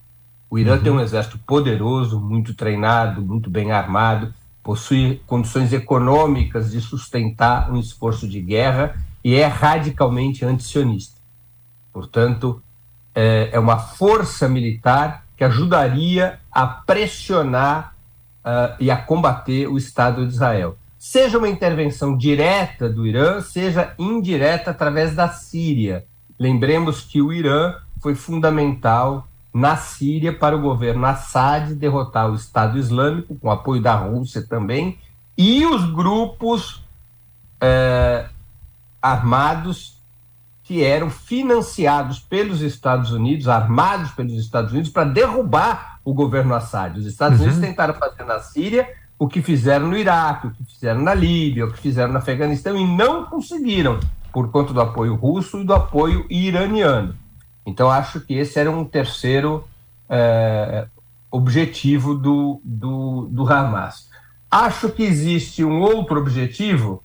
O 0.47 0.59
Irã 0.59 0.75
uhum. 0.75 0.83
tem 0.83 0.91
um 0.91 1.01
exército 1.01 1.39
poderoso, 1.39 2.19
muito 2.19 2.53
treinado, 2.53 3.19
muito 3.23 3.49
bem 3.49 3.71
armado, 3.71 4.31
possui 4.63 5.21
condições 5.25 5.73
econômicas 5.73 6.71
de 6.71 6.81
sustentar 6.81 7.71
um 7.71 7.77
esforço 7.77 8.27
de 8.27 8.41
guerra 8.41 8.95
e 9.23 9.35
é 9.35 9.45
radicalmente 9.45 10.45
antisionista. 10.45 11.19
Portanto, 11.91 12.61
é, 13.13 13.49
é 13.51 13.59
uma 13.59 13.77
força 13.77 14.47
militar 14.47 15.25
que 15.35 15.43
ajudaria 15.43 16.39
a 16.51 16.65
pressionar 16.67 17.95
uh, 18.45 18.75
e 18.79 18.91
a 18.91 18.97
combater 18.97 19.67
o 19.67 19.77
Estado 19.77 20.25
de 20.25 20.33
Israel. 20.33 20.77
Seja 20.97 21.39
uma 21.39 21.49
intervenção 21.49 22.15
direta 22.15 22.87
do 22.87 23.07
Irã, 23.07 23.41
seja 23.41 23.93
indireta 23.97 24.69
através 24.69 25.15
da 25.15 25.29
Síria. 25.29 26.05
Lembremos 26.37 27.01
que 27.01 27.21
o 27.21 27.33
Irã 27.33 27.75
foi 27.99 28.13
fundamental 28.13 29.27
na 29.53 29.75
Síria 29.75 30.33
para 30.33 30.55
o 30.55 30.61
governo 30.61 31.05
Assad 31.05 31.73
derrotar 31.75 32.31
o 32.31 32.35
Estado 32.35 32.77
Islâmico, 32.77 33.35
com 33.35 33.51
apoio 33.51 33.81
da 33.81 33.95
Rússia 33.95 34.41
também, 34.41 34.97
e 35.37 35.65
os 35.65 35.91
grupos 35.91 36.83
é, 37.59 38.29
armados 39.01 40.01
que 40.63 40.83
eram 40.83 41.09
financiados 41.09 42.19
pelos 42.19 42.61
Estados 42.61 43.11
Unidos, 43.11 43.47
armados 43.47 44.11
pelos 44.11 44.33
Estados 44.33 44.71
Unidos, 44.71 44.89
para 44.89 45.03
derrubar 45.03 45.99
o 46.05 46.13
governo 46.13 46.55
Assad. 46.55 46.97
Os 46.97 47.05
Estados 47.05 47.39
uhum. 47.39 47.45
Unidos 47.45 47.61
tentaram 47.61 47.93
fazer 47.93 48.23
na 48.23 48.39
Síria 48.39 48.87
o 49.19 49.27
que 49.27 49.41
fizeram 49.41 49.87
no 49.87 49.97
Iraque, 49.97 50.47
o 50.47 50.51
que 50.51 50.63
fizeram 50.63 51.01
na 51.01 51.13
Líbia, 51.13 51.65
o 51.65 51.71
que 51.71 51.79
fizeram 51.79 52.11
no 52.11 52.17
Afeganistão 52.17 52.75
e 52.77 52.87
não 52.87 53.25
conseguiram, 53.25 53.99
por 54.31 54.49
conta 54.49 54.73
do 54.73 54.81
apoio 54.81 55.15
russo 55.15 55.59
e 55.59 55.63
do 55.63 55.73
apoio 55.73 56.25
iraniano. 56.29 57.15
Então, 57.65 57.89
acho 57.89 58.21
que 58.21 58.33
esse 58.33 58.59
era 58.59 58.71
um 58.71 58.83
terceiro 58.83 59.67
é, 60.09 60.87
objetivo 61.29 62.15
do, 62.15 62.61
do, 62.63 63.27
do, 63.29 63.51
Hamas. 63.51 64.09
Acho 64.49 64.89
que 64.89 65.03
existe 65.03 65.63
um 65.63 65.79
outro 65.79 66.19
objetivo 66.19 67.01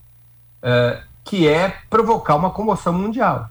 é, 0.62 1.02
que 1.22 1.46
é 1.46 1.76
provocar 1.88 2.34
uma 2.34 2.50
comoção 2.50 2.92
mundial. 2.92 3.50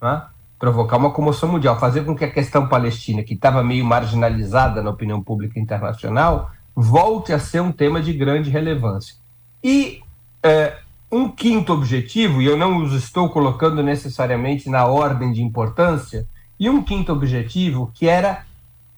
Né? 0.00 0.22
Provocar 0.58 0.96
uma 0.96 1.10
comoção 1.10 1.48
mundial, 1.48 1.78
fazer 1.78 2.04
com 2.04 2.16
que 2.16 2.24
a 2.24 2.30
questão 2.30 2.66
palestina, 2.66 3.22
que 3.22 3.34
estava 3.34 3.62
meio 3.62 3.84
marginalizada 3.84 4.82
na 4.82 4.90
opinião 4.90 5.22
pública 5.22 5.60
internacional, 5.60 6.50
volte 6.74 7.32
a 7.32 7.38
ser 7.38 7.60
um 7.60 7.70
tema 7.70 8.00
de 8.00 8.12
grande 8.12 8.50
relevância. 8.50 9.14
E 9.62 10.02
quinto 11.42 11.72
objetivo, 11.72 12.40
e 12.40 12.46
eu 12.46 12.56
não 12.56 12.84
os 12.84 12.92
estou 12.92 13.28
colocando 13.28 13.82
necessariamente 13.82 14.70
na 14.70 14.86
ordem 14.86 15.32
de 15.32 15.42
importância, 15.42 16.24
e 16.56 16.70
um 16.70 16.80
quinto 16.80 17.12
objetivo 17.12 17.90
que 17.92 18.06
era 18.06 18.44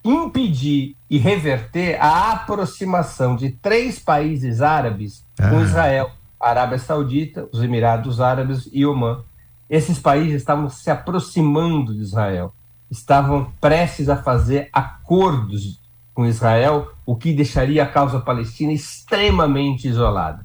impedir 0.05 0.95
e 1.09 1.17
reverter 1.17 1.99
a 1.99 2.33
aproximação 2.33 3.35
de 3.35 3.49
três 3.49 3.99
países 3.99 4.61
árabes 4.61 5.25
ah. 5.41 5.49
com 5.49 5.63
Israel, 5.63 6.11
a 6.39 6.51
Arábia 6.51 6.79
Saudita, 6.79 7.49
os 7.51 7.63
Emirados 7.63 8.21
Árabes 8.21 8.69
e 8.71 8.85
Omã. 8.85 9.23
Esses 9.71 9.99
países 9.99 10.35
estavam 10.35 10.69
se 10.69 10.91
aproximando 10.91 11.95
de 11.95 12.03
Israel, 12.03 12.53
estavam 12.91 13.51
prestes 13.59 14.11
a 14.11 14.23
fazer 14.23 14.69
acordos 14.71 15.81
com 16.13 16.27
Israel, 16.27 16.93
o 17.07 17.17
que 17.17 17.33
deixaria 17.33 17.85
a 17.85 17.89
causa 17.89 18.21
palestina 18.21 18.71
extremamente 18.71 19.89
isolada 19.89 20.45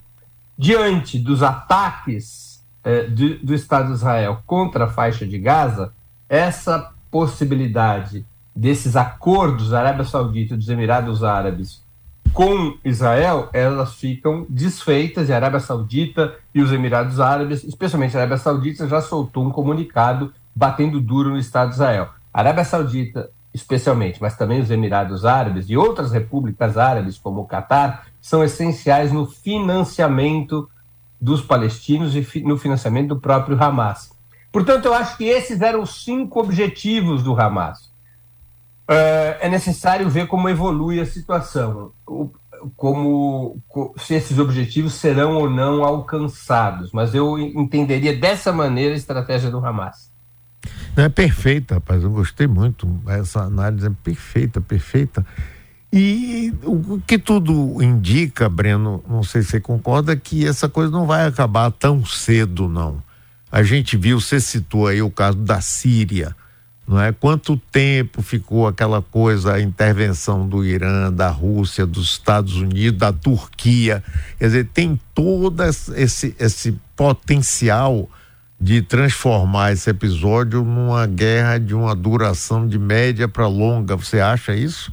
diante 0.60 1.18
dos 1.18 1.42
ataques 1.42 2.62
eh, 2.84 3.08
do, 3.08 3.40
do 3.40 3.56
Estado 3.56 3.88
de 3.88 3.94
Israel 3.94 4.44
contra 4.46 4.84
a 4.84 4.90
faixa 4.90 5.26
de 5.26 5.40
Gaza, 5.40 5.94
essa 6.28 6.92
possibilidade 7.10 8.26
desses 8.54 8.98
acordos 8.98 9.70
da 9.70 9.80
Arábia 9.80 10.04
Saudita 10.04 10.54
e 10.54 10.58
dos 10.58 10.68
Emirados 10.68 11.24
Árabes 11.24 11.82
com 12.34 12.78
Israel, 12.84 13.50
elas 13.54 13.96
ficam 13.96 14.46
desfeitas 14.50 15.30
e 15.30 15.34
a 15.34 15.38
Arábia 15.38 15.62
Saudita 15.62 16.36
e 16.54 16.62
os 16.62 16.74
Emirados 16.74 17.22
Árabes, 17.22 17.64
especialmente 17.64 18.16
a 18.16 18.20
Arábia 18.20 18.38
Saudita, 18.38 18.86
já 18.86 19.02
soltou 19.02 19.46
um 19.46 19.52
comunicado 19.52 20.34
batendo 20.54 21.00
duro 21.00 21.30
no 21.30 21.38
Estado 21.38 21.70
de 21.70 21.76
Israel. 21.76 22.10
A 22.34 22.40
Arábia 22.40 22.66
Saudita, 22.66 23.30
especialmente, 23.54 24.22
mas 24.22 24.36
também 24.36 24.60
os 24.60 24.70
Emirados 24.70 25.26
Árabes 25.26 25.70
e 25.70 25.78
outras 25.78 26.12
repúblicas 26.12 26.78
árabes, 26.78 27.18
como 27.18 27.42
o 27.42 27.46
Catar, 27.46 28.09
são 28.22 28.44
essenciais 28.44 29.12
no 29.12 29.26
financiamento 29.26 30.70
dos 31.20 31.42
palestinos 31.42 32.16
e 32.16 32.44
no 32.44 32.58
financiamento 32.58 33.10
do 33.10 33.20
próprio 33.20 33.62
Hamas. 33.62 34.10
Portanto, 34.52 34.86
eu 34.86 34.94
acho 34.94 35.18
que 35.18 35.26
esses 35.26 35.62
eram 35.62 35.82
os 35.82 36.04
cinco 36.04 36.40
objetivos 36.40 37.24
do 37.24 37.40
Hamas. 37.40 37.92
é 38.88 39.50
necessário 39.50 40.10
ver 40.10 40.28
como 40.28 40.50
evolui 40.50 41.00
a 41.00 41.06
situação, 41.06 41.92
como 42.76 43.62
se 43.98 44.16
esses 44.16 44.40
objetivos 44.40 44.96
serão 44.96 45.36
ou 45.36 45.50
não 45.50 45.84
alcançados. 45.84 46.92
Mas 46.92 47.14
eu 47.14 47.38
entenderia 47.38 48.18
dessa 48.18 48.52
maneira 48.52 48.94
a 48.94 48.98
estratégia 48.98 49.52
do 49.52 49.64
Hamas. 49.64 50.10
É 50.96 51.08
perfeita, 51.08 51.76
rapaz. 51.76 52.04
Eu 52.04 52.10
gostei 52.10 52.48
muito. 52.48 52.88
Essa 53.08 53.42
análise 53.42 53.88
é 53.88 53.92
perfeita, 54.04 54.60
perfeita. 54.60 55.26
E 55.92 56.54
o 56.64 57.00
que 57.06 57.18
tudo 57.18 57.82
indica, 57.82 58.48
Breno, 58.48 59.04
não 59.10 59.24
sei 59.24 59.42
se 59.42 59.50
você 59.50 59.60
concorda, 59.60 60.16
que 60.16 60.46
essa 60.46 60.70
coisa 60.70 60.92
não 60.92 61.08
vai 61.08 61.26
acabar 61.26 61.72
tão 61.72 62.06
cedo, 62.06 62.70
não. 62.70 63.02
A 63.52 63.64
gente 63.64 63.98
viu, 63.98 64.20
você 64.20 64.40
citou 64.40 64.88
aí 64.88 65.02
o 65.02 65.10
caso 65.10 65.38
da 65.38 65.60
Síria 65.62 66.36
não 66.90 67.00
é? 67.00 67.12
Quanto 67.12 67.56
tempo 67.56 68.24
ficou 68.24 68.68
aquela 68.68 69.00
coisa, 69.00 69.54
a 69.54 69.62
intervenção 69.62 70.50
do 70.50 70.66
Irã, 70.66 71.14
da 71.14 71.30
Rússia, 71.30 71.86
dos 71.86 72.14
Estados 72.14 72.56
Unidos, 72.56 72.98
da 73.00 73.14
Turquia, 73.14 74.04
quer 74.40 74.46
dizer, 74.48 74.70
tem 74.74 75.00
todo 75.14 75.62
esse, 75.64 76.36
esse 76.40 76.76
potencial 76.96 78.10
de 78.60 78.82
transformar 78.82 79.72
esse 79.72 79.88
episódio 79.88 80.64
numa 80.64 81.06
guerra 81.06 81.60
de 81.60 81.76
uma 81.76 81.96
duração 81.96 82.68
de 82.68 82.80
média 82.80 83.28
para 83.28 83.48
longa. 83.48 83.96
Você 83.96 84.20
acha 84.20 84.56
isso? 84.56 84.92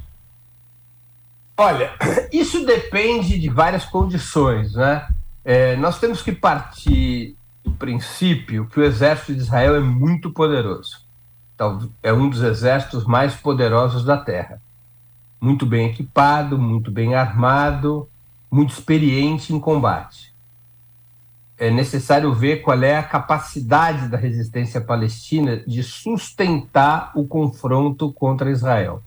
Olha, 1.57 1.91
isso 2.31 2.65
depende 2.65 3.39
de 3.39 3.49
várias 3.49 3.85
condições, 3.85 4.73
né? 4.73 5.07
É, 5.43 5.75
nós 5.77 5.99
temos 5.99 6.21
que 6.21 6.31
partir 6.31 7.35
do 7.63 7.71
princípio 7.71 8.67
que 8.67 8.79
o 8.79 8.83
exército 8.83 9.33
de 9.33 9.41
Israel 9.41 9.75
é 9.75 9.79
muito 9.79 10.31
poderoso 10.31 11.07
é 12.03 12.13
um 12.13 12.29
dos 12.29 12.41
exércitos 12.41 13.05
mais 13.05 13.35
poderosos 13.35 14.03
da 14.03 14.17
Terra. 14.17 14.61
Muito 15.41 15.65
bem 15.65 15.89
equipado, 15.89 16.57
muito 16.57 16.91
bem 16.91 17.15
armado, 17.15 18.07
muito 18.51 18.73
experiente 18.73 19.53
em 19.53 19.59
combate. 19.59 20.33
É 21.57 21.71
necessário 21.71 22.31
ver 22.33 22.61
qual 22.61 22.81
é 22.83 22.97
a 22.97 23.03
capacidade 23.03 24.07
da 24.07 24.17
resistência 24.17 24.79
palestina 24.79 25.57
de 25.65 25.81
sustentar 25.81 27.11
o 27.15 27.25
confronto 27.25 28.13
contra 28.13 28.51
Israel. 28.51 29.01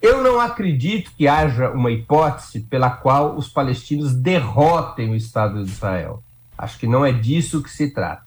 Eu 0.00 0.22
não 0.22 0.40
acredito 0.40 1.12
que 1.16 1.28
haja 1.28 1.70
uma 1.70 1.90
hipótese 1.90 2.60
pela 2.60 2.90
qual 2.90 3.36
os 3.36 3.48
palestinos 3.48 4.14
derrotem 4.14 5.10
o 5.10 5.14
Estado 5.14 5.62
de 5.62 5.70
Israel. 5.70 6.22
Acho 6.56 6.78
que 6.78 6.86
não 6.86 7.04
é 7.04 7.12
disso 7.12 7.62
que 7.62 7.70
se 7.70 7.90
trata. 7.90 8.24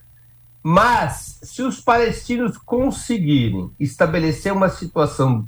Mas, 0.61 1.39
se 1.41 1.61
os 1.61 1.81
palestinos 1.81 2.57
conseguirem 2.57 3.71
estabelecer 3.79 4.53
uma 4.53 4.69
situação 4.69 5.47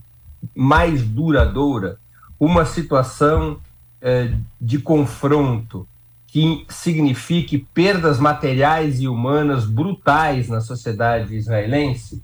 mais 0.54 1.04
duradoura, 1.04 1.98
uma 2.40 2.66
situação 2.66 3.60
eh, 4.02 4.34
de 4.60 4.80
confronto 4.80 5.88
que 6.28 6.66
signifique 6.68 7.66
perdas 7.74 8.20
materiais 8.20 9.00
e 9.00 9.08
humanas 9.08 9.66
brutais 9.66 10.50
na 10.50 10.60
sociedade 10.60 11.34
israelense, 11.34 12.22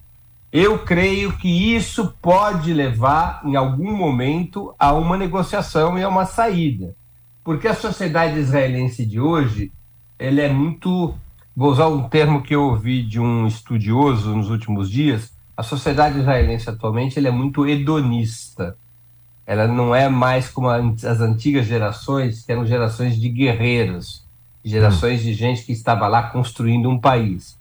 eu 0.51 0.79
creio 0.79 1.37
que 1.37 1.75
isso 1.75 2.13
pode 2.21 2.73
levar, 2.73 3.41
em 3.45 3.55
algum 3.55 3.95
momento, 3.95 4.73
a 4.77 4.93
uma 4.93 5.17
negociação 5.17 5.97
e 5.97 6.03
a 6.03 6.09
uma 6.09 6.25
saída. 6.25 6.95
Porque 7.43 7.67
a 7.67 7.73
sociedade 7.73 8.39
israelense 8.39 9.05
de 9.05 9.19
hoje 9.19 9.71
ele 10.19 10.41
é 10.41 10.49
muito 10.49 11.15
Vou 11.55 11.69
usar 11.69 11.87
um 11.87 12.07
termo 12.07 12.41
que 12.41 12.55
eu 12.55 12.63
ouvi 12.63 13.03
de 13.03 13.19
um 13.19 13.45
estudioso 13.45 14.33
nos 14.33 14.49
últimos 14.49 14.89
dias. 14.89 15.33
A 15.55 15.61
sociedade 15.61 16.17
israelense 16.17 16.69
atualmente 16.69 17.19
é 17.25 17.31
muito 17.31 17.67
hedonista. 17.67 18.77
Ela 19.45 19.67
não 19.67 19.93
é 19.93 20.07
mais 20.07 20.49
como 20.49 20.69
as 20.69 21.03
antigas 21.03 21.65
gerações, 21.65 22.45
que 22.45 22.51
eram 22.53 22.65
gerações 22.65 23.19
de 23.19 23.27
guerreiros, 23.27 24.25
gerações 24.63 25.19
hum. 25.19 25.23
de 25.25 25.33
gente 25.33 25.65
que 25.65 25.73
estava 25.73 26.07
lá 26.07 26.23
construindo 26.23 26.89
um 26.89 26.97
país. 26.97 27.59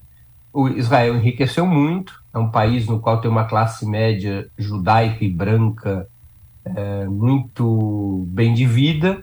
O 0.53 0.69
Israel 0.69 1.17
enriqueceu 1.17 1.67
muito, 1.67 2.13
é 2.35 2.39
um 2.39 2.51
país 2.51 2.87
no 2.87 2.99
qual 3.01 3.21
tem 3.21 3.31
uma 3.31 3.45
classe 3.45 3.87
média 3.87 4.49
judaica 4.59 5.25
e 5.25 5.29
branca 5.29 6.09
é, 6.65 7.05
muito 7.05 8.25
bem 8.29 8.53
de 8.53 8.67
vida, 8.67 9.23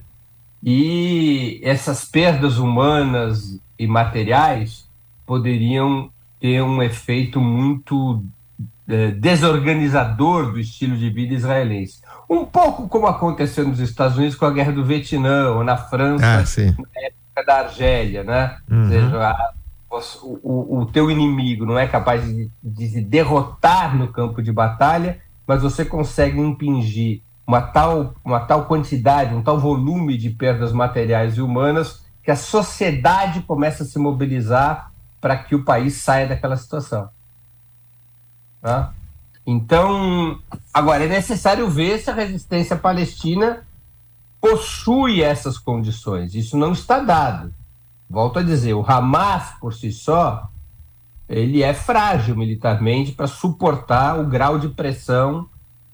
e 0.63 1.59
essas 1.63 2.05
perdas 2.05 2.57
humanas 2.57 3.59
e 3.77 3.85
materiais 3.85 4.89
poderiam 5.25 6.09
ter 6.39 6.61
um 6.61 6.81
efeito 6.81 7.39
muito 7.39 8.23
é, 8.87 9.11
desorganizador 9.11 10.51
do 10.51 10.59
estilo 10.59 10.97
de 10.97 11.09
vida 11.09 11.33
israelense. 11.33 12.01
Um 12.29 12.45
pouco 12.45 12.87
como 12.87 13.07
aconteceu 13.07 13.67
nos 13.67 13.79
Estados 13.79 14.17
Unidos 14.17 14.35
com 14.35 14.45
a 14.45 14.51
Guerra 14.51 14.71
do 14.71 14.85
Vietnã, 14.85 15.49
ou 15.51 15.63
na 15.63 15.77
França, 15.77 16.25
ah, 16.25 16.75
na 16.77 17.01
época 17.01 17.45
da 17.45 17.59
Argélia, 17.59 18.23
né? 18.23 18.57
Uhum. 18.69 18.81
Ou 18.81 18.89
seja, 18.89 19.27
a, 19.27 19.53
o, 19.89 20.81
o, 20.81 20.85
teu 20.85 21.09
inimigo 21.09 21.65
não 21.65 21.79
é 21.79 21.87
capaz 21.87 22.23
de, 22.23 22.51
de 22.61 23.01
derrotar 23.01 23.97
no 23.97 24.09
campo 24.09 24.41
de 24.41 24.51
batalha, 24.51 25.21
mas 25.45 25.61
você 25.61 25.85
consegue 25.85 26.39
impingir 26.39 27.21
uma 27.45 27.61
tal, 27.61 28.13
uma 28.23 28.41
tal 28.41 28.65
quantidade, 28.65 29.33
um 29.33 29.41
tal 29.41 29.57
volume 29.57 30.17
de 30.17 30.29
perdas 30.29 30.73
materiais 30.73 31.37
e 31.37 31.41
humanas 31.41 32.05
que 32.21 32.29
a 32.29 32.35
sociedade 32.35 33.41
começa 33.43 33.83
a 33.83 33.85
se 33.85 33.97
mobilizar 33.97 34.91
para 35.21 35.37
que 35.37 35.55
o 35.55 35.63
país 35.63 35.95
saia 35.95 36.27
daquela 36.27 36.57
situação. 36.57 37.09
Tá? 38.61 38.93
Então, 39.45 40.37
agora 40.73 41.05
é 41.05 41.07
necessário 41.07 41.69
ver 41.69 41.99
se 41.99 42.11
a 42.11 42.13
resistência 42.13 42.75
palestina 42.75 43.65
possui 44.41 45.21
essas 45.21 45.57
condições. 45.57 46.35
Isso 46.35 46.57
não 46.57 46.73
está 46.73 46.99
dado. 46.99 47.53
Volto 48.09 48.39
a 48.39 48.43
dizer, 48.43 48.73
o 48.73 48.85
Hamas 48.85 49.53
por 49.59 49.73
si 49.73 49.91
só, 49.91 50.49
ele 51.27 51.61
é 51.61 51.73
frágil 51.73 52.35
militarmente 52.35 53.11
para 53.11 53.27
suportar 53.27 54.19
o 54.19 54.27
grau 54.27 54.57
de 54.57 54.69
pressão 54.69 55.49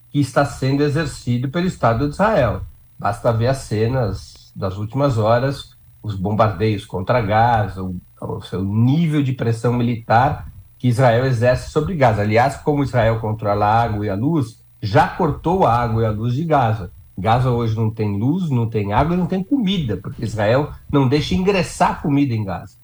que 0.10 0.20
está 0.20 0.46
sendo 0.46 0.84
exercido 0.84 1.50
pelo 1.50 1.66
Estado 1.66 2.08
de 2.08 2.14
Israel. 2.14 2.62
Basta 3.00 3.34
ver 3.34 3.48
as 3.48 3.58
cenas 3.58 4.54
das 4.56 4.78
últimas 4.78 5.18
horas 5.18 5.74
os 6.04 6.16
bombardeios 6.16 6.86
contra 6.86 7.22
Gaza, 7.22 7.82
o, 7.82 8.00
o 8.22 8.42
seu 8.42 8.62
nível 8.64 9.24
de 9.24 9.32
pressão 9.32 9.72
militar 9.72 10.52
que 10.78 10.90
Israel 10.90 11.26
exerce 11.26 11.72
sobre 11.72 11.96
Gaza. 11.96 12.22
Aliás, 12.22 12.58
como 12.58 12.84
Israel 12.84 13.22
controla 13.22 13.66
a 13.66 13.84
água 13.84 14.06
e 14.06 14.10
a 14.10 14.16
luz, 14.16 14.62
já 14.82 15.08
cortou 15.08 15.66
a 15.66 15.74
água 15.74 16.04
e 16.04 16.06
a 16.06 16.12
luz 16.12 16.34
de 16.34 16.44
Gaza. 16.44 16.92
Gaza 17.18 17.52
hoje 17.52 17.76
não 17.76 17.90
tem 17.90 18.18
luz, 18.18 18.50
não 18.50 18.68
tem 18.68 18.92
água 18.92 19.16
não 19.16 19.28
tem 19.28 19.44
comida, 19.44 19.98
porque 19.98 20.24
Israel 20.24 20.72
não 20.92 21.08
deixa 21.08 21.36
ingressar 21.36 22.02
comida 22.02 22.34
em 22.34 22.44
Gaza. 22.44 22.76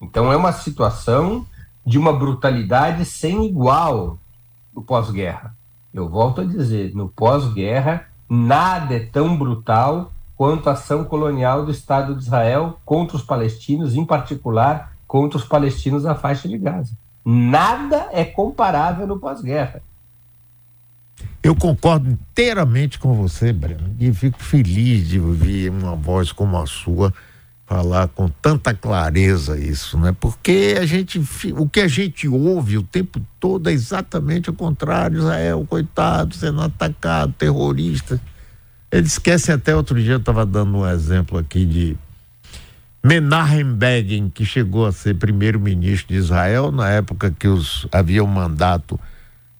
Então 0.00 0.32
é 0.32 0.36
uma 0.36 0.52
situação 0.52 1.46
de 1.84 1.98
uma 1.98 2.12
brutalidade 2.12 3.04
sem 3.04 3.46
igual 3.46 4.18
no 4.74 4.82
pós-guerra. 4.82 5.54
Eu 5.92 6.08
volto 6.08 6.40
a 6.40 6.44
dizer, 6.44 6.94
no 6.94 7.08
pós-guerra, 7.08 8.06
nada 8.28 8.94
é 8.94 9.00
tão 9.00 9.36
brutal 9.36 10.12
quanto 10.36 10.68
a 10.68 10.72
ação 10.72 11.04
colonial 11.04 11.64
do 11.64 11.70
Estado 11.70 12.14
de 12.14 12.22
Israel 12.22 12.78
contra 12.84 13.16
os 13.16 13.22
palestinos, 13.22 13.94
em 13.94 14.04
particular 14.04 14.92
contra 15.06 15.38
os 15.38 15.44
palestinos 15.44 16.04
na 16.04 16.14
faixa 16.14 16.48
de 16.48 16.56
Gaza. 16.56 16.92
Nada 17.24 18.08
é 18.12 18.24
comparável 18.24 19.06
no 19.06 19.18
pós-guerra. 19.18 19.82
Eu 21.42 21.54
concordo 21.54 22.10
inteiramente 22.10 22.98
com 22.98 23.14
você, 23.14 23.52
Breno, 23.52 23.94
e 23.98 24.12
fico 24.12 24.42
feliz 24.42 25.08
de 25.08 25.20
ouvir 25.20 25.70
uma 25.70 25.94
voz 25.94 26.32
como 26.32 26.56
a 26.58 26.66
sua 26.66 27.12
falar 27.68 28.08
com 28.08 28.28
tanta 28.28 28.72
clareza 28.72 29.58
isso, 29.58 29.98
né? 29.98 30.16
Porque 30.18 30.76
a 30.80 30.86
gente, 30.86 31.22
o 31.54 31.68
que 31.68 31.80
a 31.80 31.86
gente 31.86 32.26
ouve 32.26 32.78
o 32.78 32.82
tempo 32.82 33.20
todo 33.38 33.68
é 33.68 33.72
exatamente 33.72 34.48
o 34.48 34.54
contrário. 34.54 35.18
Israel, 35.18 35.66
coitado, 35.68 36.34
sendo 36.34 36.62
atacado, 36.62 37.34
terrorista. 37.36 38.18
Eles 38.90 39.12
esquecem 39.12 39.54
até 39.54 39.76
outro 39.76 40.00
dia, 40.00 40.12
eu 40.12 40.18
estava 40.18 40.46
dando 40.46 40.78
um 40.78 40.88
exemplo 40.88 41.36
aqui 41.36 41.66
de 41.66 41.96
Menachem 43.04 43.74
Begin, 43.74 44.30
que 44.30 44.46
chegou 44.46 44.86
a 44.86 44.92
ser 44.92 45.14
primeiro-ministro 45.16 46.08
de 46.08 46.18
Israel 46.18 46.72
na 46.72 46.88
época 46.88 47.30
que 47.30 47.46
os 47.46 47.86
havia 47.92 48.24
um 48.24 48.26
mandato, 48.26 48.98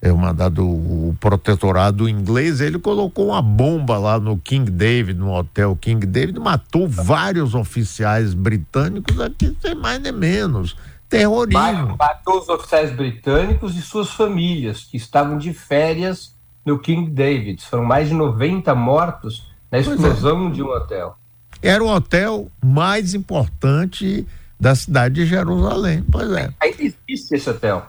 é, 0.00 0.12
o 0.12 0.16
mandato, 0.16 0.62
o 0.62 1.16
protetorado 1.18 2.08
inglês, 2.08 2.61
ele 2.61 2.78
colocou 2.78 3.28
uma 3.28 3.42
bomba 3.42 3.98
lá 3.98 4.18
no 4.20 4.38
King 4.38 4.70
David, 4.70 5.18
no 5.18 5.32
hotel 5.32 5.76
King 5.76 6.06
David, 6.06 6.38
matou 6.38 6.87
vários 6.87 7.54
oficiais 7.54 8.32
britânicos 8.32 9.20
aqui, 9.20 9.56
sem 9.61 9.74
mais 9.74 10.00
nem 10.00 10.12
menos. 10.12 10.76
Terrorismo. 11.08 11.96
Matou 11.98 12.38
os 12.38 12.48
oficiais 12.48 12.94
britânicos 12.94 13.76
e 13.76 13.82
suas 13.82 14.11
famílias, 14.11 14.84
que 14.84 14.96
estavam 14.96 15.38
de 15.38 15.52
férias 15.52 16.34
no 16.64 16.78
King 16.78 17.11
David. 17.11 17.64
Foram 17.64 17.84
mais 17.84 18.08
de 18.08 18.14
90 18.14 18.74
mortos 18.74 19.50
na 19.70 19.78
é. 19.78 19.80
explosão 19.80 20.48
é. 20.48 20.50
de 20.50 20.62
um 20.62 20.68
hotel. 20.68 21.16
Era 21.61 21.82
o 21.82 21.88
hotel 21.88 22.48
mais 22.62 23.14
importante 23.14 24.26
da 24.61 24.74
cidade 24.74 25.16
de 25.16 25.26
Jerusalém. 25.26 26.04
Pois 26.11 26.30
é. 26.30 26.52
Ainda 26.61 26.82
existe 26.82 27.34
esse 27.34 27.50
hotel. 27.50 27.88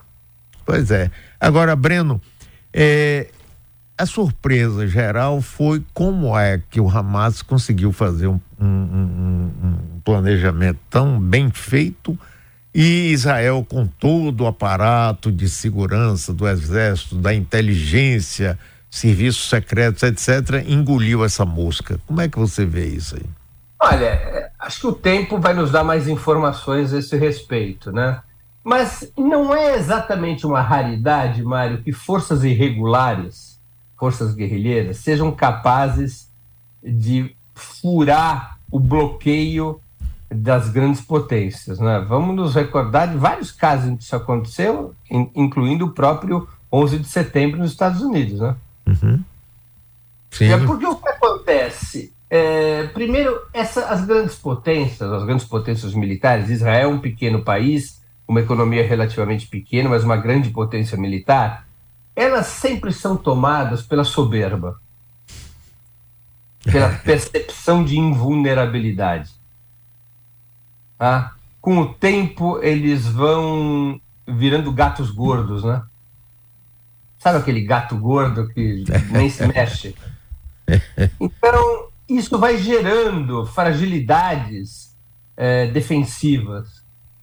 Pois 0.69 0.91
é. 0.91 1.09
Agora, 1.39 1.75
Breno, 1.75 2.21
é, 2.71 3.31
a 3.97 4.05
surpresa 4.05 4.85
geral 4.85 5.41
foi 5.41 5.83
como 5.95 6.37
é 6.37 6.61
que 6.69 6.79
o 6.79 6.87
Hamas 6.87 7.41
conseguiu 7.41 7.91
fazer 7.91 8.27
um, 8.27 8.39
um, 8.61 8.67
um, 8.67 9.51
um 9.63 9.99
planejamento 10.05 10.77
tão 10.87 11.19
bem 11.19 11.49
feito 11.49 12.15
e 12.71 13.11
Israel, 13.11 13.65
com 13.67 13.87
todo 13.87 14.41
o 14.41 14.45
aparato 14.45 15.31
de 15.31 15.49
segurança 15.49 16.31
do 16.35 16.47
exército, 16.47 17.15
da 17.15 17.33
inteligência, 17.33 18.55
serviços 18.91 19.49
secretos, 19.49 20.03
etc., 20.03 20.63
engoliu 20.67 21.25
essa 21.25 21.45
mosca. 21.45 21.99
Como 22.05 22.21
é 22.21 22.29
que 22.29 22.37
você 22.37 22.63
vê 22.63 22.85
isso 22.85 23.15
aí? 23.15 23.25
Olha, 23.81 24.05
é, 24.05 24.51
acho 24.59 24.81
que 24.81 24.87
o 24.87 24.93
tempo 24.93 25.39
vai 25.39 25.55
nos 25.55 25.71
dar 25.71 25.83
mais 25.83 26.07
informações 26.07 26.93
a 26.93 26.99
esse 26.99 27.17
respeito, 27.17 27.91
né? 27.91 28.21
Mas 28.63 29.11
não 29.17 29.55
é 29.55 29.77
exatamente 29.77 30.45
uma 30.45 30.61
raridade, 30.61 31.43
Mário, 31.43 31.81
que 31.81 31.91
forças 31.91 32.43
irregulares, 32.43 33.59
forças 33.97 34.33
guerrilheiras, 34.33 34.97
sejam 34.97 35.31
capazes 35.31 36.29
de 36.83 37.35
furar 37.55 38.59
o 38.71 38.79
bloqueio 38.79 39.79
das 40.29 40.69
grandes 40.69 41.01
potências. 41.01 41.79
Né? 41.79 41.99
Vamos 42.07 42.35
nos 42.35 42.55
recordar 42.55 43.09
de 43.09 43.17
vários 43.17 43.51
casos 43.51 43.89
em 43.89 43.97
que 43.97 44.03
isso 44.03 44.15
aconteceu, 44.15 44.93
incluindo 45.09 45.85
o 45.85 45.91
próprio 45.91 46.47
11 46.71 46.99
de 46.99 47.07
setembro 47.07 47.59
nos 47.59 47.71
Estados 47.71 48.01
Unidos. 48.01 48.39
Né? 48.39 48.55
Uhum. 48.87 49.23
Sim. 50.31 50.51
É 50.51 50.57
porque 50.57 50.85
o 50.85 50.95
que 50.95 51.09
acontece? 51.09 52.13
É, 52.29 52.83
primeiro, 52.87 53.41
essa, 53.51 53.87
as 53.87 54.05
grandes 54.05 54.35
potências, 54.35 55.11
as 55.11 55.23
grandes 55.23 55.45
potências 55.45 55.93
militares, 55.95 56.49
Israel 56.49 56.91
é 56.91 56.93
um 56.93 56.99
pequeno 56.99 57.41
país, 57.41 57.99
uma 58.29 58.41
economia 58.41 58.87
relativamente 58.87 59.47
pequena, 59.47 59.89
mas 59.89 60.03
uma 60.03 60.15
grande 60.15 60.51
potência 60.51 60.95
militar, 60.95 61.67
elas 62.15 62.45
sempre 62.45 62.93
são 62.93 63.17
tomadas 63.17 63.81
pela 63.81 64.03
soberba, 64.03 64.79
pela 66.63 66.89
percepção 67.03 67.83
de 67.83 67.97
invulnerabilidade. 67.97 69.31
Ah, 70.99 71.31
com 71.59 71.79
o 71.79 71.91
tempo, 71.91 72.59
eles 72.61 73.07
vão 73.07 73.99
virando 74.27 74.71
gatos 74.71 75.09
gordos, 75.09 75.63
né? 75.63 75.81
Sabe 77.17 77.39
aquele 77.39 77.61
gato 77.61 77.97
gordo 77.97 78.47
que 78.49 78.83
nem 79.09 79.27
se 79.27 79.47
mexe? 79.47 79.95
Então, 81.19 81.87
isso 82.07 82.37
vai 82.37 82.59
gerando 82.59 83.43
fragilidades 83.47 84.95
é, 85.35 85.65
defensivas 85.65 86.78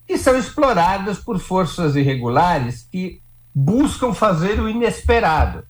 que 0.07 0.17
são 0.17 0.37
exploradas 0.37 1.19
por 1.19 1.39
forças 1.39 1.97
irregulares 1.97 2.87
que 2.91 3.21
buscam 3.55 4.13
fazer 4.13 4.61
o 4.61 4.69
inesperado. 4.69 5.65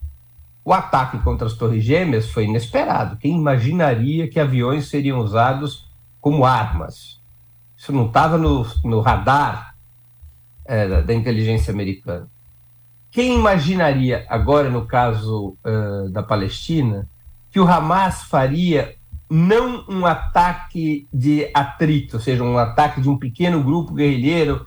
O 0.64 0.72
ataque 0.72 1.18
contra 1.20 1.46
as 1.46 1.54
Torres 1.54 1.84
Gêmeas 1.84 2.28
foi 2.28 2.44
inesperado. 2.44 3.16
Quem 3.16 3.36
imaginaria 3.36 4.28
que 4.28 4.40
aviões 4.40 4.88
seriam 4.88 5.20
usados 5.20 5.88
como 6.20 6.44
armas? 6.44 7.20
Isso 7.76 7.92
não 7.92 8.06
estava 8.06 8.36
no, 8.36 8.66
no 8.84 9.00
radar 9.00 9.76
é, 10.64 11.02
da 11.02 11.14
inteligência 11.14 11.72
americana. 11.72 12.28
Quem 13.12 13.34
imaginaria, 13.34 14.26
agora 14.28 14.68
no 14.68 14.84
caso 14.84 15.56
uh, 15.64 16.10
da 16.10 16.22
Palestina, 16.22 17.08
que 17.50 17.60
o 17.60 17.66
Hamas 17.66 18.24
faria 18.24 18.95
não 19.28 19.84
um 19.88 20.06
ataque 20.06 21.08
de 21.12 21.50
atrito, 21.52 22.16
ou 22.16 22.22
seja, 22.22 22.42
um 22.42 22.58
ataque 22.58 23.00
de 23.00 23.08
um 23.08 23.18
pequeno 23.18 23.62
grupo 23.62 23.94
guerrilheiro 23.94 24.64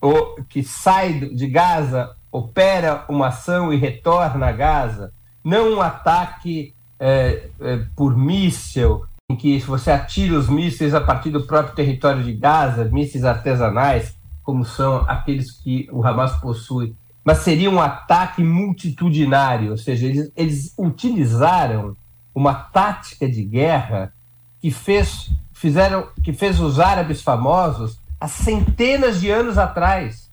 ou, 0.00 0.36
que 0.48 0.62
sai 0.62 1.12
de 1.12 1.46
Gaza, 1.46 2.14
opera 2.30 3.04
uma 3.08 3.28
ação 3.28 3.72
e 3.72 3.76
retorna 3.76 4.46
a 4.46 4.52
Gaza, 4.52 5.12
não 5.44 5.74
um 5.74 5.80
ataque 5.80 6.74
é, 6.98 7.48
é, 7.60 7.76
por 7.96 8.16
míssil, 8.16 9.04
em 9.30 9.36
que 9.36 9.58
você 9.60 9.90
atira 9.90 10.36
os 10.36 10.48
mísseis 10.48 10.94
a 10.94 11.00
partir 11.00 11.30
do 11.30 11.46
próprio 11.46 11.74
território 11.74 12.22
de 12.22 12.32
Gaza, 12.32 12.84
mísseis 12.86 13.24
artesanais, 13.24 14.16
como 14.42 14.64
são 14.64 15.04
aqueles 15.08 15.52
que 15.52 15.88
o 15.92 16.04
Hamas 16.04 16.32
possui, 16.40 16.94
mas 17.24 17.38
seria 17.38 17.70
um 17.70 17.80
ataque 17.80 18.42
multitudinário, 18.42 19.70
ou 19.70 19.76
seja, 19.76 20.06
eles, 20.06 20.32
eles 20.36 20.74
utilizaram 20.76 21.96
uma 22.34 22.54
tática 22.54 23.28
de 23.28 23.44
guerra 23.44 24.12
que 24.60 24.70
fez, 24.70 25.30
fizeram, 25.52 26.08
que 26.22 26.32
fez 26.32 26.60
os 26.60 26.78
árabes 26.80 27.22
famosos 27.22 28.00
há 28.20 28.28
centenas 28.28 29.20
de 29.20 29.30
anos 29.30 29.58
atrás, 29.58 30.30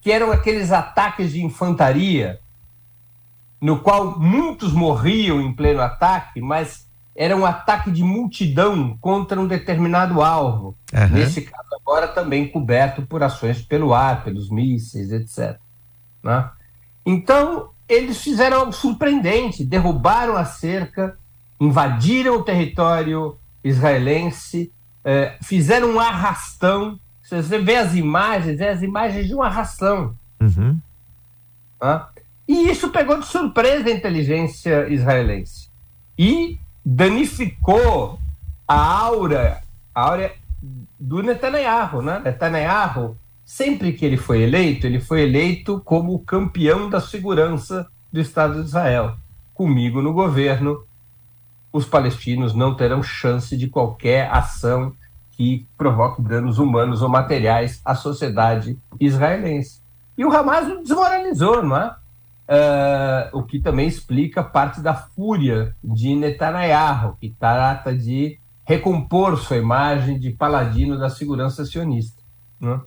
que 0.00 0.10
eram 0.10 0.32
aqueles 0.32 0.72
ataques 0.72 1.32
de 1.32 1.42
infantaria, 1.42 2.40
no 3.60 3.80
qual 3.80 4.18
muitos 4.18 4.72
morriam 4.72 5.40
em 5.40 5.52
pleno 5.52 5.80
ataque, 5.80 6.40
mas 6.40 6.88
era 7.14 7.36
um 7.36 7.44
ataque 7.44 7.90
de 7.90 8.02
multidão 8.04 8.96
contra 9.00 9.40
um 9.40 9.46
determinado 9.46 10.22
alvo. 10.22 10.76
Uhum. 10.94 11.08
Nesse 11.08 11.42
caso, 11.42 11.68
agora 11.80 12.06
também 12.06 12.48
coberto 12.48 13.02
por 13.02 13.22
ações 13.22 13.60
pelo 13.60 13.92
ar, 13.92 14.22
pelos 14.22 14.48
mísseis, 14.48 15.10
etc. 15.10 15.58
Né? 16.22 16.48
Então, 17.04 17.70
eles 17.88 18.20
fizeram 18.22 18.60
algo 18.60 18.72
surpreendente: 18.72 19.64
derrubaram 19.64 20.36
a 20.36 20.44
cerca, 20.44 21.18
invadiram 21.60 22.36
o 22.36 22.42
território 22.42 23.38
israelense, 23.64 24.72
eh, 25.04 25.36
fizeram 25.42 25.92
um 25.94 26.00
arrastão. 26.00 26.98
Se 27.22 27.34
você 27.42 27.58
vê 27.58 27.76
as 27.76 27.94
imagens, 27.94 28.60
é 28.60 28.70
as 28.70 28.82
imagens 28.82 29.26
de 29.26 29.34
um 29.34 29.42
arrastão. 29.42 30.16
Uhum. 30.40 30.78
Né? 31.82 32.02
E 32.46 32.70
isso 32.70 32.88
pegou 32.90 33.18
de 33.18 33.26
surpresa 33.26 33.88
a 33.88 33.92
inteligência 33.92 34.88
israelense. 34.88 35.68
E 36.18 36.58
danificou 36.84 38.18
a 38.66 38.74
aura, 38.74 39.62
a 39.94 40.00
aura 40.00 40.32
do 40.98 41.22
Netanyahu, 41.22 42.02
né? 42.02 42.20
Netanyahu, 42.24 43.16
sempre 43.48 43.94
que 43.94 44.04
ele 44.04 44.18
foi 44.18 44.42
eleito, 44.42 44.86
ele 44.86 45.00
foi 45.00 45.22
eleito 45.22 45.80
como 45.82 46.12
o 46.12 46.18
campeão 46.18 46.90
da 46.90 47.00
segurança 47.00 47.88
do 48.12 48.20
Estado 48.20 48.60
de 48.60 48.68
Israel. 48.68 49.16
Comigo 49.54 50.02
no 50.02 50.12
governo, 50.12 50.84
os 51.72 51.86
palestinos 51.86 52.52
não 52.52 52.74
terão 52.74 53.02
chance 53.02 53.56
de 53.56 53.66
qualquer 53.66 54.30
ação 54.30 54.92
que 55.30 55.66
provoque 55.78 56.20
danos 56.20 56.58
humanos 56.58 57.00
ou 57.00 57.08
materiais 57.08 57.80
à 57.82 57.94
sociedade 57.94 58.78
israelense. 59.00 59.80
E 60.18 60.26
o 60.26 60.30
Hamas 60.30 60.66
desmoralizou, 60.82 61.62
não 61.62 61.76
é? 61.78 61.96
Uh, 62.50 63.38
o 63.38 63.42
que 63.44 63.58
também 63.60 63.88
explica 63.88 64.42
parte 64.42 64.82
da 64.82 64.92
fúria 64.92 65.74
de 65.82 66.14
Netanyahu, 66.14 67.16
que 67.18 67.30
trata 67.30 67.96
de 67.96 68.38
recompor 68.66 69.38
sua 69.38 69.56
imagem 69.56 70.18
de 70.18 70.32
paladino 70.32 70.98
da 70.98 71.08
segurança 71.08 71.64
sionista. 71.64 72.22
Né? 72.60 72.78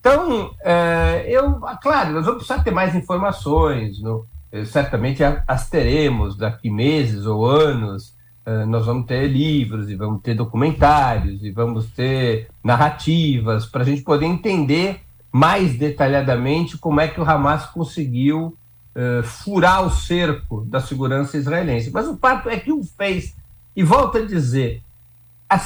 Então, 0.00 0.46
uh, 0.46 1.20
eu, 1.26 1.60
claro, 1.82 2.12
nós 2.12 2.24
vamos 2.24 2.44
precisar 2.44 2.64
ter 2.64 2.70
mais 2.70 2.94
informações, 2.94 4.00
no, 4.00 4.26
eh, 4.50 4.64
certamente 4.64 5.22
as 5.22 5.68
teremos 5.68 6.36
daqui 6.36 6.70
meses 6.70 7.26
ou 7.26 7.46
anos. 7.46 8.18
Uh, 8.46 8.66
nós 8.66 8.86
vamos 8.86 9.06
ter 9.06 9.28
livros 9.28 9.90
e 9.90 9.94
vamos 9.94 10.22
ter 10.22 10.34
documentários 10.34 11.44
e 11.44 11.50
vamos 11.50 11.86
ter 11.90 12.48
narrativas 12.64 13.66
para 13.66 13.82
a 13.82 13.84
gente 13.84 14.00
poder 14.00 14.24
entender 14.24 15.02
mais 15.30 15.76
detalhadamente 15.76 16.78
como 16.78 17.00
é 17.00 17.06
que 17.06 17.20
o 17.20 17.30
Hamas 17.30 17.66
conseguiu 17.66 18.56
uh, 18.96 19.22
furar 19.22 19.84
o 19.84 19.90
cerco 19.90 20.64
da 20.64 20.80
segurança 20.80 21.36
israelense. 21.36 21.90
Mas 21.92 22.08
o 22.08 22.16
fato 22.16 22.48
é 22.48 22.58
que 22.58 22.72
o 22.72 22.82
fez. 22.82 23.36
E 23.76 23.84
volto 23.84 24.16
a 24.16 24.26
dizer, 24.26 24.82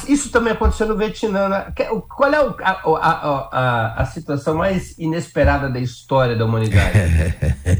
isso 0.07 0.31
também 0.31 0.53
aconteceu 0.53 0.87
no 0.87 0.97
Vietnã. 0.97 1.49
Né? 1.49 1.73
Qual 2.15 2.33
é 2.33 2.37
a, 2.37 2.71
a, 2.71 3.49
a, 3.51 4.01
a, 4.01 4.05
situação 4.05 4.55
mais 4.55 4.97
inesperada 4.97 5.69
da 5.69 5.79
história 5.79 6.35
da 6.35 6.45
humanidade? 6.45 6.97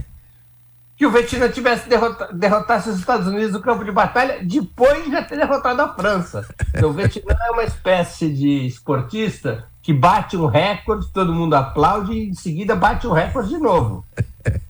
que 0.96 1.06
o 1.06 1.12
Vietnã 1.12 1.50
tivesse 1.50 1.90
derrota, 1.90 2.30
derrotasse 2.32 2.90
os 2.90 3.00
Estados 3.00 3.28
Unidos 3.28 3.52
no 3.52 3.62
campo 3.62 3.84
de 3.84 3.92
batalha 3.92 4.40
depois 4.42 5.04
de 5.04 5.12
já 5.12 5.24
ter 5.24 5.38
derrotado 5.38 5.82
a 5.82 5.94
França. 5.94 6.48
Então, 6.74 6.90
o 6.90 6.94
Vietnã 6.94 7.36
é 7.48 7.52
uma 7.52 7.64
espécie 7.64 8.30
de 8.32 8.66
esportista 8.66 9.66
que 9.82 9.94
bate 9.94 10.38
um 10.38 10.46
recorde, 10.46 11.08
todo 11.12 11.34
mundo 11.34 11.54
aplaude 11.56 12.14
e 12.14 12.30
em 12.30 12.34
seguida 12.34 12.76
bate 12.76 13.06
um 13.08 13.12
recorde 13.12 13.50
de 13.50 13.58
novo. 13.58 14.06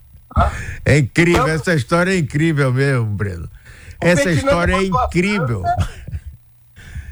É 0.84 0.98
incrível, 0.98 1.43
então, 1.43 1.56
essa 1.56 1.74
história 1.74 2.12
é 2.12 2.17
incrível 2.17 2.69
mesmo, 2.74 3.06
Breno. 3.06 3.50
Essa 4.02 4.30
história 4.32 4.74
é 4.74 4.84
incrível. 4.84 5.63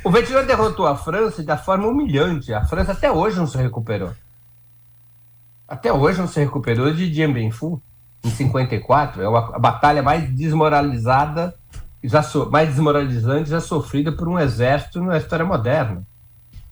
O 0.03 0.11
Vietnã 0.11 0.43
derrotou 0.43 0.85
a 0.85 0.95
França 0.95 1.41
da 1.43 1.57
forma 1.57 1.87
humilhante. 1.87 2.53
A 2.53 2.65
França 2.65 2.91
até 2.91 3.11
hoje 3.11 3.37
não 3.37 3.47
se 3.47 3.57
recuperou. 3.57 4.11
Até 5.67 5.93
hoje 5.93 6.19
não 6.19 6.27
se 6.27 6.39
recuperou 6.39 6.93
de 6.93 7.09
Dien 7.09 7.31
Bien 7.31 7.49
Phu, 7.49 7.81
em 8.23 8.29
54. 8.29 9.21
É 9.21 9.25
a 9.25 9.59
batalha 9.59 10.03
mais 10.03 10.29
desmoralizada, 10.29 11.55
já 12.03 12.21
so, 12.21 12.49
mais 12.51 12.69
desmoralizante 12.69 13.49
já 13.49 13.61
sofrida 13.61 14.11
por 14.11 14.27
um 14.27 14.37
exército 14.37 15.01
na 15.01 15.17
história 15.17 15.45
moderna. 15.45 16.03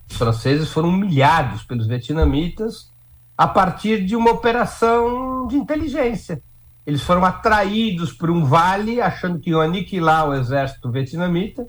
Os 0.10 0.18
franceses 0.18 0.70
foram 0.70 0.90
humilhados 0.90 1.64
pelos 1.64 1.88
vietnamitas 1.88 2.92
a 3.38 3.48
partir 3.48 4.06
de 4.06 4.16
uma 4.16 4.32
operação 4.32 5.48
de 5.48 5.56
inteligência. 5.56 6.42
eles 6.86 7.02
foram 7.02 7.24
atraídos 7.24 8.12
por 8.12 8.30
um 8.30 8.44
vale, 8.44 9.00
achando 9.00 9.40
que 9.40 9.52
iam 9.52 9.62
aniquilar 9.62 10.28
o 10.28 10.34
exército 10.34 10.92
vietnamita. 10.92 11.66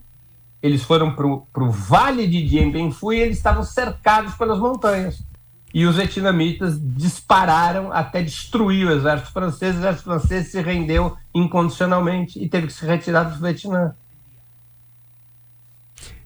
Eles 0.62 0.82
foram 0.82 1.12
para 1.12 1.26
o 1.26 1.70
vale 1.70 2.26
de 2.26 2.46
Dien 2.46 2.70
Bien 2.70 2.90
Phu 2.92 3.12
e 3.12 3.20
eles 3.20 3.36
estavam 3.36 3.64
cercados 3.64 4.34
pelas 4.34 4.58
montanhas. 4.58 5.20
E 5.74 5.86
os 5.86 5.96
vietnamitas 5.96 6.78
dispararam 6.80 7.90
até 7.92 8.22
destruir 8.22 8.86
o 8.86 8.92
exército 8.92 9.32
francês. 9.32 9.74
O 9.74 9.78
exército 9.78 10.04
francês 10.04 10.48
se 10.48 10.60
rendeu 10.60 11.16
incondicionalmente 11.34 12.38
e 12.38 12.48
teve 12.48 12.66
que 12.66 12.72
se 12.72 12.86
retirar 12.86 13.24
do 13.24 13.40
Vietnã. 13.40 13.94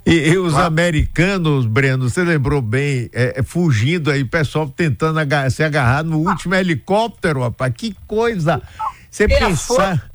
E, 0.04 0.28
e 0.28 0.38
os 0.38 0.54
americanos, 0.54 1.66
Breno, 1.66 2.08
você 2.08 2.22
lembrou 2.22 2.62
bem, 2.62 3.08
é, 3.12 3.40
é, 3.40 3.42
fugindo 3.42 4.10
aí, 4.10 4.22
o 4.22 4.28
pessoal 4.28 4.68
tentando 4.68 5.18
agarrar, 5.18 5.50
se 5.50 5.64
agarrar 5.64 6.04
no 6.04 6.18
último 6.18 6.54
helicóptero, 6.54 7.40
rapaz. 7.40 7.72
Que 7.76 7.96
coisa! 8.06 8.62
Você 9.10 9.26
pensar 9.26 10.10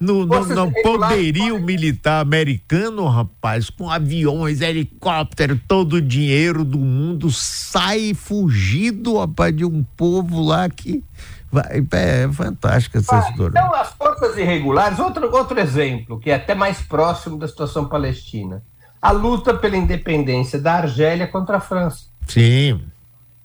no, 0.00 0.24
no 0.24 0.72
poderio 0.82 1.60
militar 1.60 2.22
americano, 2.22 3.06
rapaz, 3.06 3.68
com 3.68 3.90
aviões, 3.90 4.62
helicóptero, 4.62 5.60
todo 5.68 5.94
o 5.94 6.02
dinheiro 6.02 6.64
do 6.64 6.78
mundo, 6.78 7.30
sai 7.30 8.14
fugido, 8.14 9.18
rapaz, 9.18 9.54
de 9.54 9.64
um 9.64 9.84
povo 9.96 10.42
lá 10.42 10.68
que. 10.68 11.04
Vai, 11.52 11.84
é, 11.92 12.22
é 12.22 12.32
fantástica 12.32 12.98
essa 12.98 13.16
ah, 13.16 13.28
história. 13.28 13.58
Então, 13.58 13.74
as 13.74 13.92
forças 13.92 14.38
irregulares, 14.38 15.00
outro, 15.00 15.30
outro 15.34 15.58
exemplo, 15.58 16.18
que 16.18 16.30
é 16.30 16.36
até 16.36 16.54
mais 16.54 16.80
próximo 16.80 17.36
da 17.36 17.48
situação 17.48 17.86
palestina 17.86 18.62
a 19.00 19.10
luta 19.12 19.54
pela 19.54 19.76
independência 19.76 20.60
da 20.60 20.74
Argélia 20.74 21.26
contra 21.26 21.56
a 21.56 21.60
França. 21.60 22.04
Sim. 22.26 22.80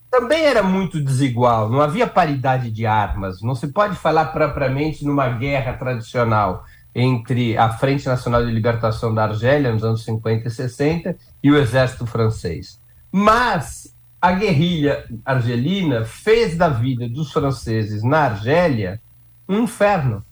Também 0.10 0.46
era 0.46 0.64
muito 0.64 1.04
desigual, 1.04 1.70
não 1.70 1.82
havia 1.82 2.08
paridade 2.08 2.72
de 2.72 2.86
armas, 2.86 3.42
não 3.42 3.54
se 3.54 3.68
pode 3.68 3.96
falar 3.96 4.26
propriamente 4.28 5.04
numa 5.04 5.28
guerra 5.30 5.74
tradicional 5.74 6.64
entre 6.96 7.58
a 7.58 7.70
Frente 7.70 8.08
Nacional 8.08 8.46
de 8.46 8.52
Libertação 8.52 9.14
da 9.14 9.24
Argélia, 9.24 9.74
nos 9.74 9.84
anos 9.84 10.06
50 10.06 10.48
e 10.48 10.52
60, 10.52 11.18
e 11.44 11.52
o 11.52 11.58
exército 11.58 12.06
francês. 12.06 12.80
Mas 13.12 13.94
a 14.22 14.32
guerrilha 14.32 15.06
argelina 15.26 16.06
fez 16.06 16.58
da 16.58 16.70
vida 16.70 17.08
dos 17.10 17.32
franceses 17.32 18.02
na 18.02 18.22
Argélia 18.22 19.02
um 19.48 19.60
inferno. 19.60 20.26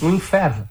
Um 0.00 0.10
inferno. 0.10 0.68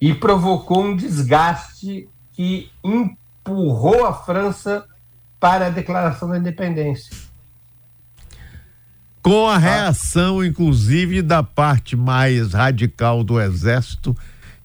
E 0.00 0.14
provocou 0.14 0.84
um 0.84 0.96
desgaste 0.96 2.08
que 2.32 2.70
empurrou 2.82 4.06
a 4.06 4.12
França 4.12 4.86
para 5.44 5.66
a 5.66 5.68
declaração 5.68 6.26
da 6.30 6.38
independência. 6.38 7.14
Com 9.20 9.46
a 9.46 9.58
reação, 9.58 10.42
inclusive, 10.42 11.20
da 11.20 11.42
parte 11.42 11.94
mais 11.94 12.54
radical 12.54 13.22
do 13.22 13.38
Exército, 13.38 14.16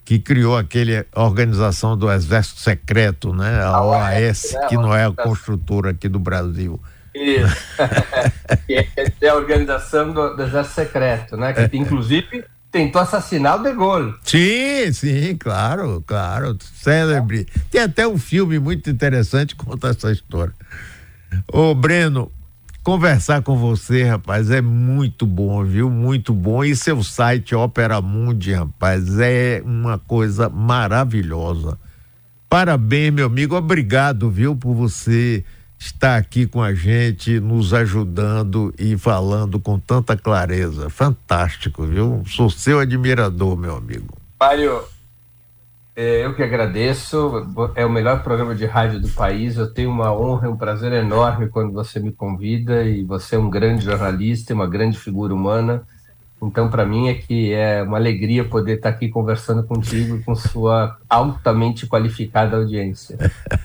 que 0.06 0.18
criou 0.18 0.58
aquele 0.58 1.06
organização 1.14 1.98
do 1.98 2.10
Exército 2.10 2.62
Secreto, 2.62 3.34
né? 3.34 3.62
A 3.62 3.84
OAS, 3.84 4.54
né? 4.54 4.68
que 4.70 4.76
não 4.76 4.96
é 4.96 5.06
a 5.06 5.12
construtora 5.12 5.92
aqui 5.92 6.08
do 6.08 6.18
Brasil. 6.18 6.80
Isso. 7.14 7.54
é 9.22 9.28
a 9.28 9.36
organização 9.36 10.14
do, 10.14 10.34
do 10.34 10.44
Exército 10.44 10.76
Secreto, 10.76 11.36
né? 11.36 11.52
Que, 11.52 11.76
inclusive, 11.76 12.46
tentou 12.72 13.02
assassinar 13.02 13.60
o 13.60 13.64
De 13.64 13.74
Gaulle. 13.74 14.14
Sim, 14.24 14.92
sim, 14.94 15.36
claro, 15.38 16.04
claro. 16.06 16.58
Célebre. 16.76 17.48
Tem 17.72 17.82
até 17.82 18.08
um 18.08 18.18
filme 18.18 18.60
muito 18.60 18.90
interessante 18.90 19.56
que 19.56 19.66
conta 19.66 19.90
essa 19.90 20.12
história. 20.12 20.54
Ô, 21.52 21.74
Breno, 21.74 22.32
conversar 22.84 23.42
com 23.42 23.58
você, 23.58 24.04
rapaz, 24.04 24.50
é 24.52 24.62
muito 24.62 25.26
bom, 25.26 25.64
viu? 25.64 25.90
Muito 25.90 26.34
bom. 26.34 26.64
E 26.64 26.76
seu 26.76 27.04
site 27.04 27.56
Opera 27.56 28.02
Mundi, 28.02 28.54
rapaz, 28.54 29.20
é 29.20 29.62
uma 29.66 29.98
coisa 29.98 30.50
maravilhosa. 30.50 31.78
Parabéns, 32.48 33.14
meu 33.14 33.28
amigo. 33.28 33.56
Obrigado, 33.56 34.30
viu, 34.30 34.56
por 34.56 34.74
você 34.74 35.44
está 35.80 36.18
aqui 36.18 36.46
com 36.46 36.62
a 36.62 36.74
gente, 36.74 37.40
nos 37.40 37.74
ajudando 37.74 38.74
e 38.78 38.98
falando 38.98 39.60
com 39.60 39.80
tanta 39.80 40.18
clareza. 40.18 40.90
Fantástico, 40.90 41.86
viu? 41.86 42.22
Sou 42.28 42.50
seu 42.50 42.80
admirador, 42.80 43.56
meu 43.56 43.78
amigo. 43.78 44.18
Mário, 44.38 44.84
é, 45.96 46.26
eu 46.26 46.36
que 46.36 46.44
agradeço. 46.44 47.48
É 47.76 47.86
o 47.86 47.90
melhor 47.90 48.22
programa 48.24 48.54
de 48.54 48.66
rádio 48.66 49.00
do 49.00 49.10
país. 49.10 49.56
Eu 49.56 49.74
tenho 49.74 49.90
uma 49.90 50.14
honra 50.14 50.48
e 50.48 50.52
um 50.52 50.58
prazer 50.58 50.92
enorme 50.92 51.48
quando 51.48 51.72
você 51.72 52.00
me 52.00 52.12
convida 52.12 52.84
e 52.84 53.04
você 53.04 53.36
é 53.36 53.40
um 53.40 53.50
grande 53.50 53.86
jornalista, 53.86 54.54
uma 54.54 54.68
grande 54.68 55.00
figura 55.00 55.34
humana. 55.34 55.84
Então, 56.42 56.70
para 56.70 56.86
mim 56.86 57.10
é 57.10 57.14
que 57.14 57.52
é 57.54 57.84
uma 57.84 57.98
alegria 57.98 58.46
poder 58.46 58.78
estar 58.78 58.90
aqui 58.90 59.10
conversando 59.10 59.64
contigo 59.64 60.22
com 60.24 60.34
sua 60.36 60.98
altamente 61.10 61.86
qualificada 61.86 62.56
audiência. 62.56 63.18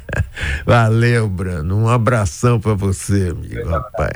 Valeu, 0.66 1.28
Brano. 1.28 1.76
Um 1.76 1.88
abração 1.88 2.58
para 2.58 2.74
você, 2.74 3.30
amigo, 3.30 3.68
rapaz. 3.68 4.14